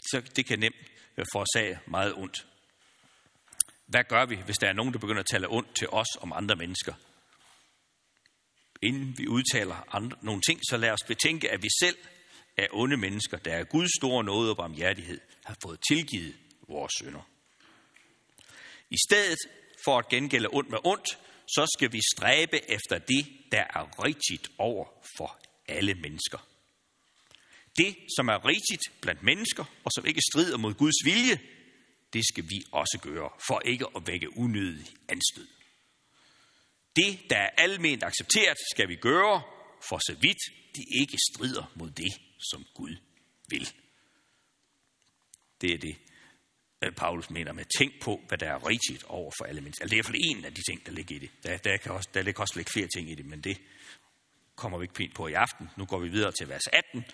så 0.01 0.21
det 0.35 0.45
kan 0.45 0.59
nemt 0.59 0.75
øh, 1.17 1.25
forårsage 1.33 1.79
meget 1.87 2.13
ondt. 2.13 2.47
Hvad 3.85 4.03
gør 4.03 4.25
vi, 4.25 4.35
hvis 4.35 4.57
der 4.57 4.67
er 4.67 4.73
nogen, 4.73 4.93
der 4.93 4.99
begynder 4.99 5.19
at 5.19 5.27
tale 5.31 5.47
ondt 5.49 5.75
til 5.75 5.87
os 5.89 6.07
om 6.21 6.33
andre 6.33 6.55
mennesker? 6.55 6.93
Inden 8.81 9.17
vi 9.17 9.27
udtaler 9.27 9.95
andre, 9.95 10.17
nogle 10.21 10.41
ting, 10.41 10.59
så 10.69 10.77
lad 10.77 10.91
os 10.91 11.03
betænke, 11.07 11.51
at 11.51 11.63
vi 11.63 11.67
selv 11.81 11.97
er 12.57 12.67
onde 12.71 12.97
mennesker, 12.97 13.37
der 13.37 13.53
er 13.53 13.63
Guds 13.63 13.89
store 13.99 14.23
nåde 14.23 14.49
og 14.49 14.57
barmhjertighed, 14.57 15.21
har 15.45 15.57
fået 15.63 15.79
tilgivet 15.91 16.35
vores 16.67 16.91
synder. 17.01 17.21
I 18.89 18.97
stedet 19.09 19.37
for 19.85 19.97
at 19.99 20.09
gengælde 20.09 20.49
ondt 20.51 20.69
med 20.69 20.79
ondt, 20.83 21.07
så 21.47 21.75
skal 21.77 21.91
vi 21.91 21.99
stræbe 22.15 22.71
efter 22.71 22.97
det, 22.97 23.27
der 23.51 23.63
er 23.69 24.03
rigtigt 24.03 24.51
over 24.57 24.85
for 25.17 25.39
alle 25.67 25.93
mennesker. 25.93 26.50
Det, 27.81 27.95
som 28.15 28.27
er 28.27 28.45
rigtigt 28.45 29.01
blandt 29.01 29.23
mennesker, 29.23 29.65
og 29.85 29.91
som 29.95 30.05
ikke 30.05 30.21
strider 30.31 30.57
mod 30.57 30.73
Guds 30.73 30.99
vilje, 31.05 31.39
det 32.13 32.23
skal 32.31 32.43
vi 32.43 32.63
også 32.71 32.97
gøre, 33.01 33.29
for 33.47 33.59
ikke 33.65 33.85
at 33.95 34.07
vække 34.07 34.37
unødig 34.37 34.87
anstød. 35.09 35.47
Det, 36.95 37.11
der 37.29 37.37
er 37.37 37.49
alment 37.57 38.03
accepteret, 38.03 38.57
skal 38.73 38.89
vi 38.89 38.95
gøre, 38.95 39.41
for 39.89 39.97
så 39.97 40.13
vidt 40.21 40.41
det 40.75 40.85
ikke 41.01 41.17
strider 41.31 41.71
mod 41.75 41.91
det, 41.91 42.13
som 42.51 42.65
Gud 42.73 42.95
vil. 43.49 43.73
Det 45.61 45.73
er 45.73 45.77
det, 45.77 45.95
øh, 46.81 46.91
Paulus 46.91 47.29
mener 47.29 47.53
med, 47.53 47.65
tænk 47.77 48.01
på, 48.01 48.21
hvad 48.27 48.37
der 48.37 48.49
er 48.49 48.67
rigtigt 48.67 49.03
over 49.03 49.31
for 49.37 49.45
alle 49.45 49.61
mennesker. 49.61 49.83
Altså, 49.83 49.95
det 49.95 49.99
er 49.99 50.03
i 50.03 50.05
hvert 50.05 50.13
fald 50.13 50.37
en 50.37 50.45
af 50.45 50.53
de 50.53 50.61
ting, 50.71 50.85
der 50.85 50.91
ligger 50.91 51.15
i 51.15 51.19
det. 51.19 51.29
Der, 51.43 51.57
der, 51.57 51.77
kan 51.77 51.91
også, 51.91 52.09
der 52.13 52.21
ligger 52.21 52.41
også 52.41 52.55
ligge 52.55 52.71
flere 52.71 52.87
ting 52.95 53.11
i 53.11 53.15
det, 53.15 53.25
men 53.25 53.41
det 53.41 53.57
kommer 54.55 54.77
vi 54.77 54.83
ikke 54.83 54.93
pænt 54.93 55.15
på 55.15 55.27
i 55.27 55.33
aften. 55.33 55.69
Nu 55.77 55.85
går 55.85 55.99
vi 55.99 56.09
videre 56.09 56.31
til 56.31 56.49
vers 56.49 56.67
18. 56.67 57.05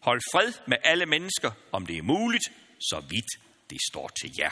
Hold 0.00 0.20
fred 0.32 0.52
med 0.66 0.76
alle 0.84 1.06
mennesker, 1.06 1.50
om 1.72 1.86
det 1.86 1.98
er 1.98 2.02
muligt, 2.02 2.44
så 2.80 3.00
vidt 3.00 3.44
det 3.70 3.78
står 3.90 4.10
til 4.20 4.30
jer. 4.38 4.50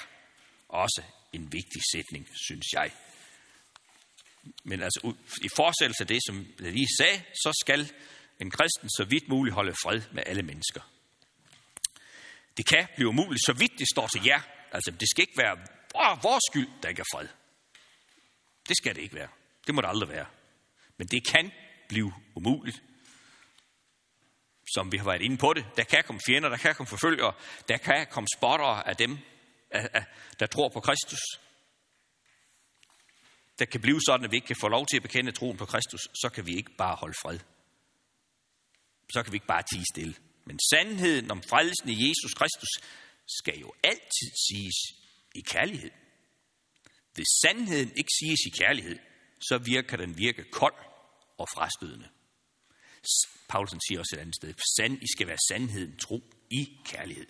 Også 0.68 1.02
en 1.32 1.52
vigtig 1.52 1.82
sætning, 1.92 2.28
synes 2.46 2.66
jeg. 2.72 2.90
Men 4.64 4.82
altså, 4.82 5.14
i 5.42 5.48
fortsættelse 5.56 6.02
af 6.02 6.06
det, 6.06 6.20
som 6.26 6.46
jeg 6.60 6.72
lige 6.72 6.88
sagde, 6.98 7.18
så 7.18 7.60
skal 7.64 7.92
en 8.40 8.50
kristen 8.50 8.90
så 8.90 9.04
vidt 9.04 9.28
muligt 9.28 9.54
holde 9.54 9.72
fred 9.72 10.02
med 10.12 10.22
alle 10.26 10.42
mennesker. 10.42 10.80
Det 12.56 12.66
kan 12.66 12.86
blive 12.96 13.08
umuligt, 13.08 13.44
så 13.46 13.52
vidt 13.52 13.78
det 13.78 13.86
står 13.94 14.06
til 14.06 14.24
jer. 14.24 14.40
Altså, 14.72 14.90
det 14.90 15.08
skal 15.10 15.22
ikke 15.22 15.38
være 15.38 15.56
oh, 15.94 16.22
vores 16.22 16.42
skyld, 16.50 16.68
der 16.82 16.88
ikke 16.88 17.00
er 17.00 17.16
fred. 17.16 17.28
Det 18.68 18.76
skal 18.76 18.94
det 18.94 19.02
ikke 19.02 19.14
være. 19.14 19.28
Det 19.66 19.74
må 19.74 19.80
det 19.80 19.88
aldrig 19.88 20.08
være. 20.08 20.26
Men 20.96 21.06
det 21.06 21.26
kan 21.26 21.52
blive 21.88 22.12
umuligt. 22.34 22.82
Som 24.74 24.92
vi 24.92 24.96
har 24.96 25.04
været 25.04 25.22
inde 25.22 25.36
på 25.36 25.52
det. 25.52 25.64
Der 25.76 25.84
kan 25.84 26.04
komme 26.06 26.20
fjender, 26.26 26.48
der 26.48 26.56
kan 26.56 26.74
komme 26.74 26.88
forfølgere, 26.88 27.32
der 27.68 27.76
kan 27.76 28.06
komme 28.10 28.26
spottere 28.36 28.88
af 28.88 28.96
dem, 28.96 29.18
der 30.40 30.46
tror 30.46 30.68
på 30.68 30.80
Kristus. 30.80 31.20
Der 33.58 33.64
kan 33.64 33.80
blive 33.80 34.00
sådan, 34.06 34.24
at 34.24 34.30
vi 34.30 34.36
ikke 34.36 34.46
kan 34.46 34.56
få 34.60 34.68
lov 34.68 34.86
til 34.86 34.96
at 34.96 35.02
bekende 35.02 35.32
troen 35.32 35.56
på 35.56 35.64
Kristus, 35.64 36.00
så 36.00 36.28
kan 36.34 36.46
vi 36.46 36.56
ikke 36.56 36.72
bare 36.78 36.96
holde 36.96 37.14
fred. 37.22 37.38
Så 39.12 39.22
kan 39.22 39.32
vi 39.32 39.36
ikke 39.36 39.46
bare 39.46 39.62
tige 39.72 39.84
stille. 39.94 40.14
Men 40.44 40.58
sandheden 40.72 41.30
om 41.30 41.42
frelsen 41.42 41.88
i 41.88 42.08
Jesus 42.08 42.34
Kristus 42.34 42.72
skal 43.40 43.58
jo 43.58 43.72
altid 43.82 44.30
siges 44.48 44.78
i 45.34 45.40
kærlighed. 45.40 45.90
Hvis 47.14 47.26
sandheden 47.44 47.92
ikke 47.96 48.10
siges 48.20 48.40
i 48.46 48.50
kærlighed, 48.62 48.98
så 49.40 49.58
virker 49.58 49.96
den 49.96 50.18
virke 50.18 50.44
kold 50.50 50.74
og 51.38 51.48
frastødende. 51.54 52.08
Paulsen 53.48 53.80
siger 53.88 53.98
også 53.98 54.16
et 54.16 54.20
andet 54.20 54.36
sted, 54.36 54.54
Sand, 54.76 55.02
I 55.02 55.06
skal 55.16 55.26
være 55.26 55.38
sandheden 55.48 55.96
tro 55.96 56.22
i 56.50 56.78
kærlighed. 56.84 57.26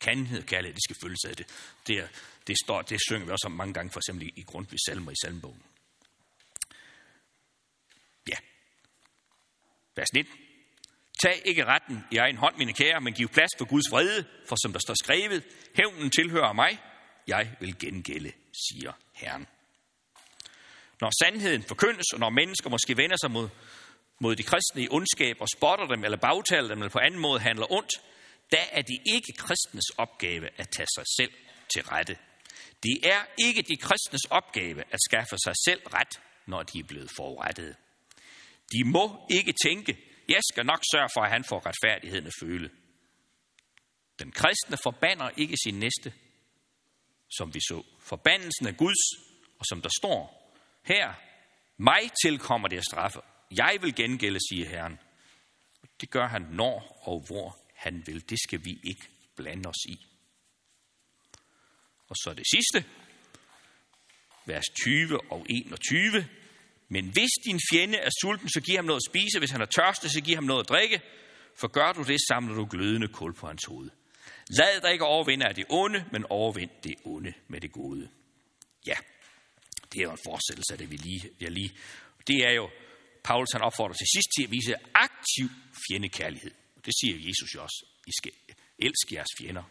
Kandhed 0.00 0.38
og 0.38 0.46
kærlighed, 0.46 0.74
det 0.74 0.84
skal 0.84 0.96
følges 1.02 1.24
af 1.24 1.36
det. 1.36 1.46
Det, 1.86 1.98
er, 1.98 2.08
det, 2.46 2.56
står, 2.64 2.82
det 2.82 3.00
synger 3.08 3.26
vi 3.26 3.32
også 3.32 3.46
om 3.46 3.52
mange 3.52 3.74
gange, 3.74 3.90
for 3.90 4.00
eksempel 4.00 4.26
i, 4.26 4.32
i 4.36 4.42
Grundtvig 4.42 4.78
salmer 4.86 5.12
i 5.12 5.14
salmbogen. 5.22 5.62
Ja. 8.28 8.36
Vers 9.96 10.12
19. 10.14 10.32
Tag 11.22 11.42
ikke 11.44 11.64
retten 11.64 12.04
i 12.10 12.16
egen 12.16 12.36
hånd, 12.36 12.56
mine 12.56 12.72
kære, 12.72 13.00
men 13.00 13.14
giv 13.14 13.28
plads 13.28 13.50
for 13.58 13.64
Guds 13.64 13.90
vrede, 13.90 14.24
for 14.48 14.56
som 14.62 14.72
der 14.72 14.80
står 14.80 14.94
skrevet, 14.94 15.44
hævnen 15.74 16.10
tilhører 16.10 16.52
mig, 16.52 16.78
jeg 17.26 17.56
vil 17.60 17.78
gengælde, 17.78 18.32
siger 18.70 18.92
Herren. 19.12 19.46
Når 21.00 21.24
sandheden 21.24 21.62
forkyndes, 21.62 22.12
og 22.12 22.18
når 22.20 22.30
mennesker 22.30 22.70
måske 22.70 22.96
vender 22.96 23.16
sig 23.20 23.30
mod, 23.30 23.48
mod 24.20 24.36
de 24.36 24.42
kristne 24.42 24.82
i 24.82 24.88
ondskab 24.90 25.36
og 25.40 25.48
spotter 25.56 25.86
dem, 25.86 26.04
eller 26.04 26.16
bagtaler 26.16 26.68
dem, 26.68 26.78
eller 26.78 26.90
på 26.90 26.98
anden 26.98 27.20
måde 27.20 27.40
handler 27.40 27.72
ondt, 27.72 27.92
da 28.52 28.60
er 28.72 28.82
det 28.82 28.98
ikke 29.14 29.32
kristnes 29.38 29.88
opgave 29.98 30.48
at 30.56 30.68
tage 30.68 30.86
sig 30.96 31.04
selv 31.18 31.32
til 31.74 31.82
rette. 31.82 32.16
Det 32.82 32.96
er 33.02 33.20
ikke 33.46 33.62
de 33.62 33.76
kristnes 33.76 34.24
opgave 34.30 34.82
at 34.90 34.98
skaffe 35.08 35.36
sig 35.44 35.54
selv 35.64 35.82
ret, 35.86 36.20
når 36.46 36.62
de 36.62 36.78
er 36.78 36.84
blevet 36.84 37.10
forurettede. 37.16 37.74
De 38.72 38.84
må 38.84 39.26
ikke 39.30 39.54
tænke, 39.64 39.98
jeg 40.28 40.40
skal 40.52 40.66
nok 40.66 40.82
sørge 40.92 41.08
for, 41.16 41.22
at 41.22 41.30
han 41.30 41.44
får 41.44 41.66
retfærdigheden 41.66 42.26
at 42.26 42.32
føle. 42.42 42.70
Den 44.18 44.32
kristne 44.32 44.76
forbander 44.82 45.30
ikke 45.36 45.56
sin 45.64 45.78
næste, 45.78 46.12
som 47.30 47.54
vi 47.54 47.60
så. 47.60 47.82
Forbandelsen 48.00 48.66
er 48.66 48.72
Guds, 48.72 49.02
og 49.58 49.66
som 49.66 49.82
der 49.82 49.90
står 50.00 50.20
her, 50.84 51.14
mig 51.76 52.10
tilkommer 52.24 52.68
det 52.68 52.76
at 52.76 52.84
straffe. 52.84 53.20
Jeg 53.56 53.78
vil 53.80 53.94
gengælde, 53.94 54.38
siger 54.48 54.68
Herren. 54.68 54.98
Det 56.00 56.10
gør 56.10 56.28
han 56.28 56.42
når 56.42 57.02
og 57.02 57.24
hvor 57.26 57.58
han 57.74 58.02
vil. 58.06 58.30
Det 58.30 58.38
skal 58.42 58.64
vi 58.64 58.80
ikke 58.84 59.08
blande 59.36 59.68
os 59.68 59.84
i. 59.88 60.06
Og 62.08 62.16
så 62.16 62.34
det 62.34 62.46
sidste, 62.54 62.90
vers 64.46 64.64
20 64.82 65.32
og 65.32 65.46
21. 65.50 66.28
Men 66.88 67.08
hvis 67.12 67.30
din 67.44 67.60
fjende 67.72 67.98
er 67.98 68.10
sulten, 68.22 68.48
så 68.48 68.60
giv 68.60 68.76
ham 68.76 68.84
noget 68.84 69.00
at 69.00 69.10
spise. 69.10 69.38
Hvis 69.38 69.50
han 69.50 69.60
er 69.60 69.66
tørstig, 69.66 70.10
så 70.10 70.20
giv 70.20 70.34
ham 70.34 70.44
noget 70.44 70.64
at 70.64 70.68
drikke. 70.68 71.00
For 71.60 71.68
gør 71.68 71.92
du 71.92 72.02
det, 72.02 72.18
samler 72.28 72.54
du 72.54 72.66
glødende 72.70 73.08
kul 73.08 73.34
på 73.34 73.46
hans 73.46 73.64
hoved. 73.64 73.90
Lad 74.48 74.80
dig 74.80 74.92
ikke 74.92 75.04
overvinde 75.04 75.46
af 75.46 75.54
det 75.54 75.64
onde, 75.68 76.04
men 76.12 76.24
overvind 76.30 76.70
det 76.84 76.94
onde 77.04 77.32
med 77.48 77.60
det 77.60 77.72
gode. 77.72 78.08
Ja, 78.86 78.96
det 79.92 79.98
er 79.98 80.02
jo 80.02 80.10
en 80.10 80.18
fortsættelse 80.26 80.72
af 80.72 80.78
det, 80.78 80.90
vi 80.90 80.96
lige, 80.96 81.30
jeg 81.40 81.50
lige. 81.50 81.70
Det 82.26 82.36
er 82.36 82.52
jo, 82.52 82.70
Paulus 83.24 83.48
han 83.52 83.62
opfordrer 83.62 83.94
til 83.94 84.06
sidst 84.14 84.28
til 84.36 84.44
at 84.44 84.50
vise 84.50 84.74
aktiv 84.94 85.46
fjendekærlighed. 85.88 86.50
Det 86.84 86.94
siger 87.00 87.14
Jesus 87.28 87.54
jo 87.54 87.62
også. 87.62 87.86
I 88.06 88.12
skal 88.20 88.32
elske 88.78 89.14
jeres 89.14 89.32
fjender, 89.40 89.62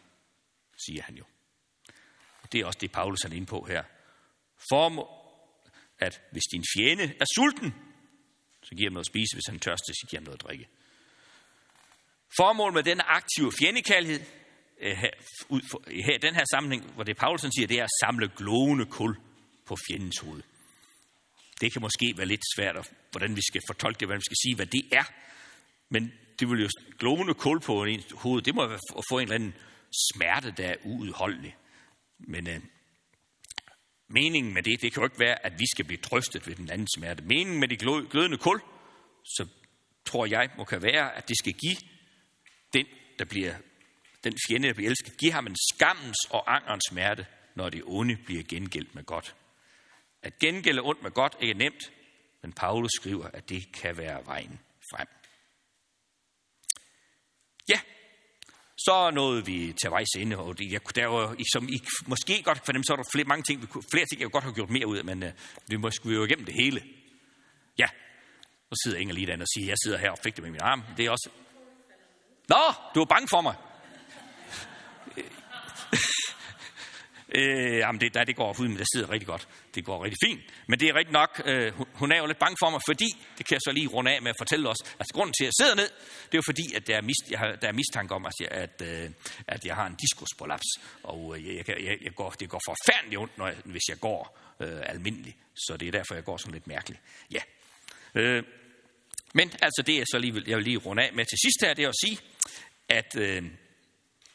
siger 0.86 1.04
han 1.04 1.16
jo. 1.16 1.24
Det 2.52 2.60
er 2.60 2.66
også 2.66 2.80
det, 2.82 2.92
Paulus 2.92 3.20
er 3.24 3.30
inde 3.30 3.46
på 3.46 3.66
her. 3.70 3.84
For 4.70 5.20
at 6.00 6.22
hvis 6.32 6.44
din 6.52 6.64
fjende 6.76 7.04
er 7.04 7.26
sulten, 7.36 7.74
så 8.62 8.76
giver 8.76 8.90
ham 8.90 8.94
noget 8.94 9.06
at 9.06 9.12
spise. 9.14 9.36
Hvis 9.36 9.48
han 9.48 9.56
er 9.56 9.60
tørstig, 9.60 9.96
så 9.96 10.08
giver 10.10 10.20
ham 10.20 10.26
noget 10.26 10.40
at 10.40 10.48
drikke. 10.48 10.68
Formålet 12.38 12.74
med 12.74 12.84
den 12.84 13.02
aktive 13.06 13.52
fjendekærlighed, 13.60 14.22
eh, 14.80 15.04
eh, 15.04 15.12
her, 16.06 16.14
i 16.16 16.18
den 16.18 16.36
her 16.36 16.46
sammenhæng, 16.54 16.92
hvor 16.94 17.04
det 17.04 17.18
Paulus 17.18 17.42
siger, 17.42 17.68
det 17.68 17.80
er 17.80 17.84
at 17.84 17.98
samle 18.04 18.32
glående 18.38 18.86
kul 18.86 19.18
på 19.66 19.78
fjendens 19.88 20.18
hoved. 20.20 20.42
Det 21.62 21.74
kan 21.74 21.82
måske 21.82 22.14
være 22.18 22.26
lidt 22.26 22.43
svært, 22.55 22.78
at, 22.78 22.91
hvordan 23.12 23.36
vi 23.36 23.41
skal 23.41 23.62
fortolke 23.68 23.99
det, 23.99 24.07
hvordan 24.07 24.20
vi 24.20 24.26
skal 24.26 24.38
sige, 24.43 24.55
hvad 24.55 24.66
det 24.66 24.84
er. 24.91 25.03
Men 25.89 26.14
det 26.39 26.49
vil 26.49 26.62
jo 26.62 26.70
glående 26.99 27.34
kul 27.34 27.60
på 27.60 27.84
en 27.84 28.03
hoved, 28.16 28.41
det 28.41 28.55
må 28.55 28.68
være 28.68 28.80
at 28.97 29.03
få 29.12 29.18
en 29.18 29.24
eller 29.24 29.36
anden 29.36 29.53
smerte, 30.14 30.51
der 30.51 30.68
er 30.68 30.76
uudholdelig. 30.84 31.55
Men 32.20 32.47
øh, 32.47 32.60
meningen 34.07 34.53
med 34.53 34.64
det, 34.64 34.82
det 34.82 34.93
kan 34.93 35.01
jo 35.01 35.07
ikke 35.07 35.20
være, 35.20 35.45
at 35.45 35.60
vi 35.60 35.66
skal 35.74 35.86
blive 35.86 36.01
trøstet 36.01 36.47
ved 36.47 36.55
den 36.55 36.70
anden 36.70 36.88
smerte. 36.97 37.24
Meningen 37.24 37.60
med 37.60 37.68
det 37.68 37.80
glødende 38.12 38.38
kul, 38.38 38.62
så 39.26 39.47
tror 40.05 40.26
jeg, 40.26 40.49
må 40.57 40.64
kan 40.64 40.84
være, 40.84 41.16
at 41.18 41.28
det 41.28 41.38
skal 41.38 41.53
give 41.53 41.76
den, 42.74 42.86
der 43.20 43.26
bliver, 43.26 43.55
den 44.24 44.34
fjende, 44.47 44.68
der 44.68 44.74
bliver 44.74 44.89
elsket, 44.89 45.18
give 45.18 45.32
ham 45.32 45.47
en 45.47 45.55
skammens 45.74 46.18
og 46.30 46.55
angerens 46.55 46.84
smerte, 46.89 47.26
når 47.55 47.70
det 47.70 47.82
onde 47.86 48.18
bliver 48.26 48.43
gengældt 48.43 48.95
med 48.95 49.03
godt. 49.03 49.36
At 50.24 50.39
gengælde 50.39 50.82
ondt 50.82 51.03
med 51.03 51.11
godt 51.11 51.36
er 51.41 51.53
nemt, 51.53 51.91
men 52.41 52.53
Paulus 52.53 52.91
skriver, 52.95 53.28
at 53.28 53.49
det 53.49 53.72
kan 53.74 53.97
være 53.97 54.26
vejen 54.26 54.59
frem. 54.91 55.07
Ja, 57.70 57.80
så 58.78 59.11
nåede 59.13 59.45
vi 59.45 59.74
til 59.82 59.89
vejs 59.89 60.07
ende, 60.17 60.38
og 60.38 60.57
det, 60.57 60.72
jeg, 60.72 60.82
der 60.95 61.07
var, 61.07 61.36
som 61.53 61.70
I 61.70 61.82
måske 62.07 62.43
godt 62.43 62.65
for 62.65 62.72
dem, 62.72 62.84
så 62.84 62.93
er 62.93 62.97
der 62.97 63.03
flere, 63.13 63.28
mange 63.28 63.43
ting, 63.43 63.70
flere 63.91 64.05
ting, 64.05 64.22
jeg 64.22 64.32
godt 64.32 64.43
have 64.43 64.53
gjort 64.53 64.70
mere 64.70 64.88
ud 64.88 64.97
af, 64.97 65.05
men 65.05 65.24
uh, 65.24 65.30
vi 65.67 65.76
må 65.76 65.91
skulle 65.91 66.17
jo 66.17 66.26
igennem 66.26 66.45
det 66.45 66.55
hele. 66.55 66.84
Ja, 67.78 67.88
Nu 68.72 68.76
sidder 68.84 68.97
Inger 68.97 69.13
lige 69.13 69.28
derinde 69.28 69.43
og 69.43 69.47
siger, 69.55 69.67
jeg 69.67 69.76
sidder 69.84 69.97
her 69.97 70.11
og 70.11 70.17
fik 70.24 70.36
det 70.36 70.43
med 70.43 70.51
min 70.51 70.61
arm. 70.61 70.84
Det 70.97 71.05
er 71.05 71.11
også... 71.11 71.30
Nå, 72.49 72.74
du 72.95 73.01
er 73.01 73.05
bange 73.05 73.28
for 73.28 73.41
mig. 73.41 73.55
Øh, 77.36 77.77
jamen, 77.77 78.01
det, 78.01 78.13
der, 78.13 78.23
det 78.23 78.36
går 78.36 78.55
ud, 78.59 78.67
men 78.67 78.77
det 78.77 78.88
sidder 78.93 79.09
rigtig 79.09 79.27
godt. 79.27 79.47
Det 79.75 79.86
går 79.86 80.03
rigtig 80.03 80.17
fint. 80.27 80.41
Men 80.67 80.80
det 80.80 80.89
er 80.89 80.95
rigtig 80.95 81.13
nok, 81.13 81.41
øh, 81.45 81.73
hun 81.93 82.11
er 82.11 82.17
jo 82.17 82.25
lidt 82.25 82.39
bange 82.39 82.57
for 82.63 82.69
mig, 82.69 82.82
fordi, 82.88 83.09
det 83.38 83.45
kan 83.45 83.53
jeg 83.55 83.61
så 83.65 83.71
lige 83.71 83.88
runde 83.88 84.11
af 84.11 84.21
med 84.21 84.30
at 84.30 84.36
fortælle 84.39 84.69
os, 84.69 84.82
altså 84.99 85.13
grunden 85.13 85.34
til, 85.34 85.43
at 85.43 85.47
jeg 85.47 85.53
sidder 85.61 85.75
ned, 85.75 85.89
det 86.25 86.34
er 86.34 86.41
jo 86.43 86.47
fordi, 86.51 86.73
at 86.75 86.88
der 86.88 86.95
er, 86.97 87.01
mist, 87.01 87.32
jeg 87.32 87.39
har, 87.39 87.55
der 87.61 87.67
er 87.67 87.71
mistanke 87.71 88.15
om, 88.15 88.25
at 88.25 88.34
jeg, 88.39 88.51
at, 88.51 88.82
øh, 88.82 89.09
at 89.47 89.65
jeg 89.65 89.75
har 89.75 89.88
en 89.88 89.95
diskusprolaps. 89.95 90.69
Og 91.03 91.38
øh, 91.38 91.55
jeg, 91.55 91.69
jeg, 91.69 91.97
jeg 92.01 92.13
går, 92.15 92.30
det 92.30 92.49
går 92.49 92.61
forfærdeligt 92.67 93.19
ondt, 93.21 93.38
når 93.38 93.47
jeg, 93.47 93.57
hvis 93.65 93.89
jeg 93.89 93.99
går 93.99 94.38
øh, 94.59 94.82
almindeligt. 94.84 95.38
Så 95.55 95.77
det 95.77 95.88
er 95.88 95.91
derfor, 95.91 96.13
jeg 96.15 96.23
går 96.23 96.38
sådan 96.38 96.53
lidt 96.53 96.67
mærkeligt. 96.67 97.01
Ja. 97.32 97.41
Øh, 98.15 98.43
men 99.34 99.51
altså, 99.61 99.84
det 99.88 99.95
er 99.97 100.05
så 100.11 100.19
lige, 100.19 100.43
jeg 100.47 100.57
vil 100.57 100.65
lige 100.65 100.77
runde 100.77 101.03
af 101.03 101.13
med 101.13 101.25
til 101.25 101.38
sidst 101.43 101.57
her, 101.61 101.73
det 101.73 101.86
er 101.86 101.89
at 101.89 101.95
sige, 102.05 102.17
at... 102.89 103.15
Øh, 103.17 103.43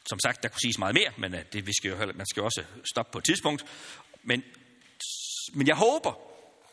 som 0.09 0.19
sagt, 0.19 0.43
der 0.43 0.49
kunne 0.49 0.61
siges 0.61 0.79
meget 0.79 0.95
mere, 0.95 1.13
men 1.17 1.35
øh, 1.35 1.45
det, 1.53 1.67
vi 1.67 1.73
skal 1.73 1.89
jo, 1.89 2.13
man 2.15 2.25
skal 2.25 2.41
jo 2.41 2.45
også 2.45 2.63
stoppe 2.93 3.11
på 3.11 3.17
et 3.17 3.23
tidspunkt. 3.23 3.65
Men, 4.23 4.43
men 5.53 5.67
jeg 5.67 5.75
håber, 5.75 6.13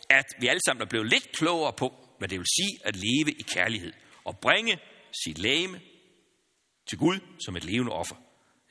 at 0.09 0.24
vi 0.41 0.47
alle 0.47 0.61
sammen 0.66 0.83
er 0.83 0.87
blevet 0.87 1.07
lidt 1.07 1.33
klogere 1.33 1.72
på, 1.72 1.95
hvad 2.18 2.28
det 2.28 2.39
vil 2.39 2.47
sige 2.47 2.78
at 2.85 2.97
leve 2.97 3.33
i 3.33 3.43
kærlighed 3.43 3.93
og 4.24 4.39
bringe 4.39 4.78
sit 5.24 5.39
læme 5.39 5.80
til 6.87 6.99
Gud 6.99 7.20
som 7.45 7.57
et 7.57 7.64
levende 7.64 7.93
offer. 7.93 8.16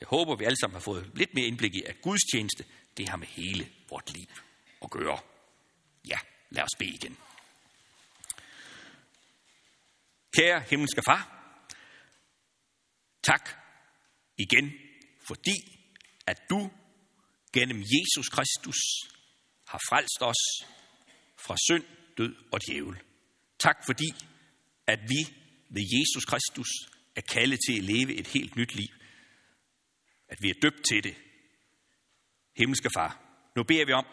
Jeg 0.00 0.06
håber, 0.08 0.36
vi 0.36 0.44
alle 0.44 0.56
sammen 0.60 0.74
har 0.74 0.80
fået 0.80 1.10
lidt 1.14 1.34
mere 1.34 1.46
indblik 1.46 1.74
i, 1.74 1.82
at 1.86 2.02
Guds 2.02 2.20
tjeneste, 2.32 2.64
det 2.96 3.08
har 3.08 3.16
med 3.16 3.26
hele 3.26 3.68
vort 3.90 4.12
liv 4.14 4.26
at 4.84 4.90
gøre. 4.90 5.18
Ja, 6.08 6.18
lad 6.50 6.62
os 6.62 6.76
bede 6.78 6.90
igen. 6.90 7.16
Kære 10.36 10.60
himmelske 10.60 11.02
far, 11.06 11.42
tak 13.22 13.61
igen, 14.38 14.72
fordi 15.26 15.56
at 16.26 16.38
du 16.50 16.70
gennem 17.52 17.80
Jesus 17.80 18.28
Kristus 18.28 18.78
har 19.66 19.80
frelst 19.88 20.20
os 20.20 20.42
fra 21.46 21.56
synd, 21.68 21.84
død 22.18 22.34
og 22.52 22.60
djævel. 22.66 22.96
Tak 23.58 23.76
fordi, 23.86 24.08
at 24.86 25.00
vi 25.08 25.20
ved 25.70 25.84
Jesus 25.96 26.24
Kristus 26.24 26.68
er 27.16 27.20
kaldet 27.20 27.58
til 27.66 27.76
at 27.78 27.84
leve 27.84 28.14
et 28.14 28.26
helt 28.26 28.56
nyt 28.56 28.74
liv. 28.74 28.88
At 30.28 30.38
vi 30.40 30.50
er 30.50 30.54
døbt 30.62 30.82
til 30.90 31.04
det. 31.04 31.14
Himmelske 32.56 32.90
Far, 32.96 33.10
nu 33.56 33.62
beder 33.62 33.86
vi 33.86 33.92
om, 33.92 34.06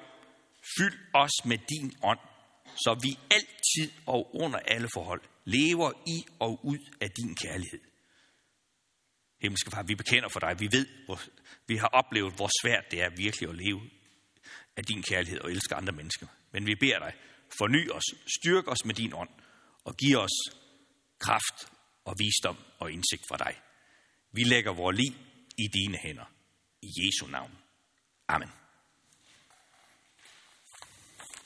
fyld 0.77 0.97
os 1.13 1.45
med 1.45 1.57
din 1.57 1.93
ånd, 2.03 2.19
så 2.65 2.99
vi 3.03 3.19
altid 3.31 3.91
og 4.05 4.35
under 4.35 4.59
alle 4.59 4.89
forhold 4.93 5.21
lever 5.45 5.91
i 6.07 6.17
og 6.39 6.65
ud 6.65 6.79
af 7.01 7.11
din 7.11 7.35
kærlighed. 7.35 7.79
Himmelske 9.41 9.71
Far, 9.71 9.83
vi 9.83 9.95
bekender 9.95 10.29
for 10.29 10.39
dig. 10.39 10.59
Vi 10.59 10.67
ved, 10.71 10.87
hvor, 11.05 11.21
vi 11.67 11.75
har 11.75 11.87
oplevet, 11.87 12.33
hvor 12.33 12.49
svært 12.61 12.91
det 12.91 13.01
er 13.01 13.09
virkelig 13.09 13.49
at 13.49 13.55
leve 13.55 13.81
af 14.77 14.83
din 14.83 15.03
kærlighed 15.03 15.39
og 15.39 15.51
elske 15.51 15.75
andre 15.75 15.93
mennesker. 15.93 16.27
Men 16.51 16.65
vi 16.65 16.75
beder 16.75 16.99
dig, 16.99 17.13
forny 17.57 17.91
os, 17.91 18.03
styrk 18.39 18.67
os 18.67 18.85
med 18.85 18.95
din 18.95 19.13
ånd, 19.13 19.29
og 19.83 19.97
giv 19.97 20.17
os 20.17 20.37
kraft 21.19 21.57
og 22.05 22.15
visdom 22.19 22.57
og 22.79 22.91
indsigt 22.91 23.23
fra 23.29 23.37
dig. 23.37 23.55
Vi 24.31 24.43
lægger 24.43 24.73
vores 24.73 24.97
liv 24.97 25.13
i 25.57 25.67
dine 25.67 25.97
hænder. 25.97 26.25
I 26.81 26.87
Jesu 26.97 27.31
navn. 27.31 27.51
Amen. 28.27 28.49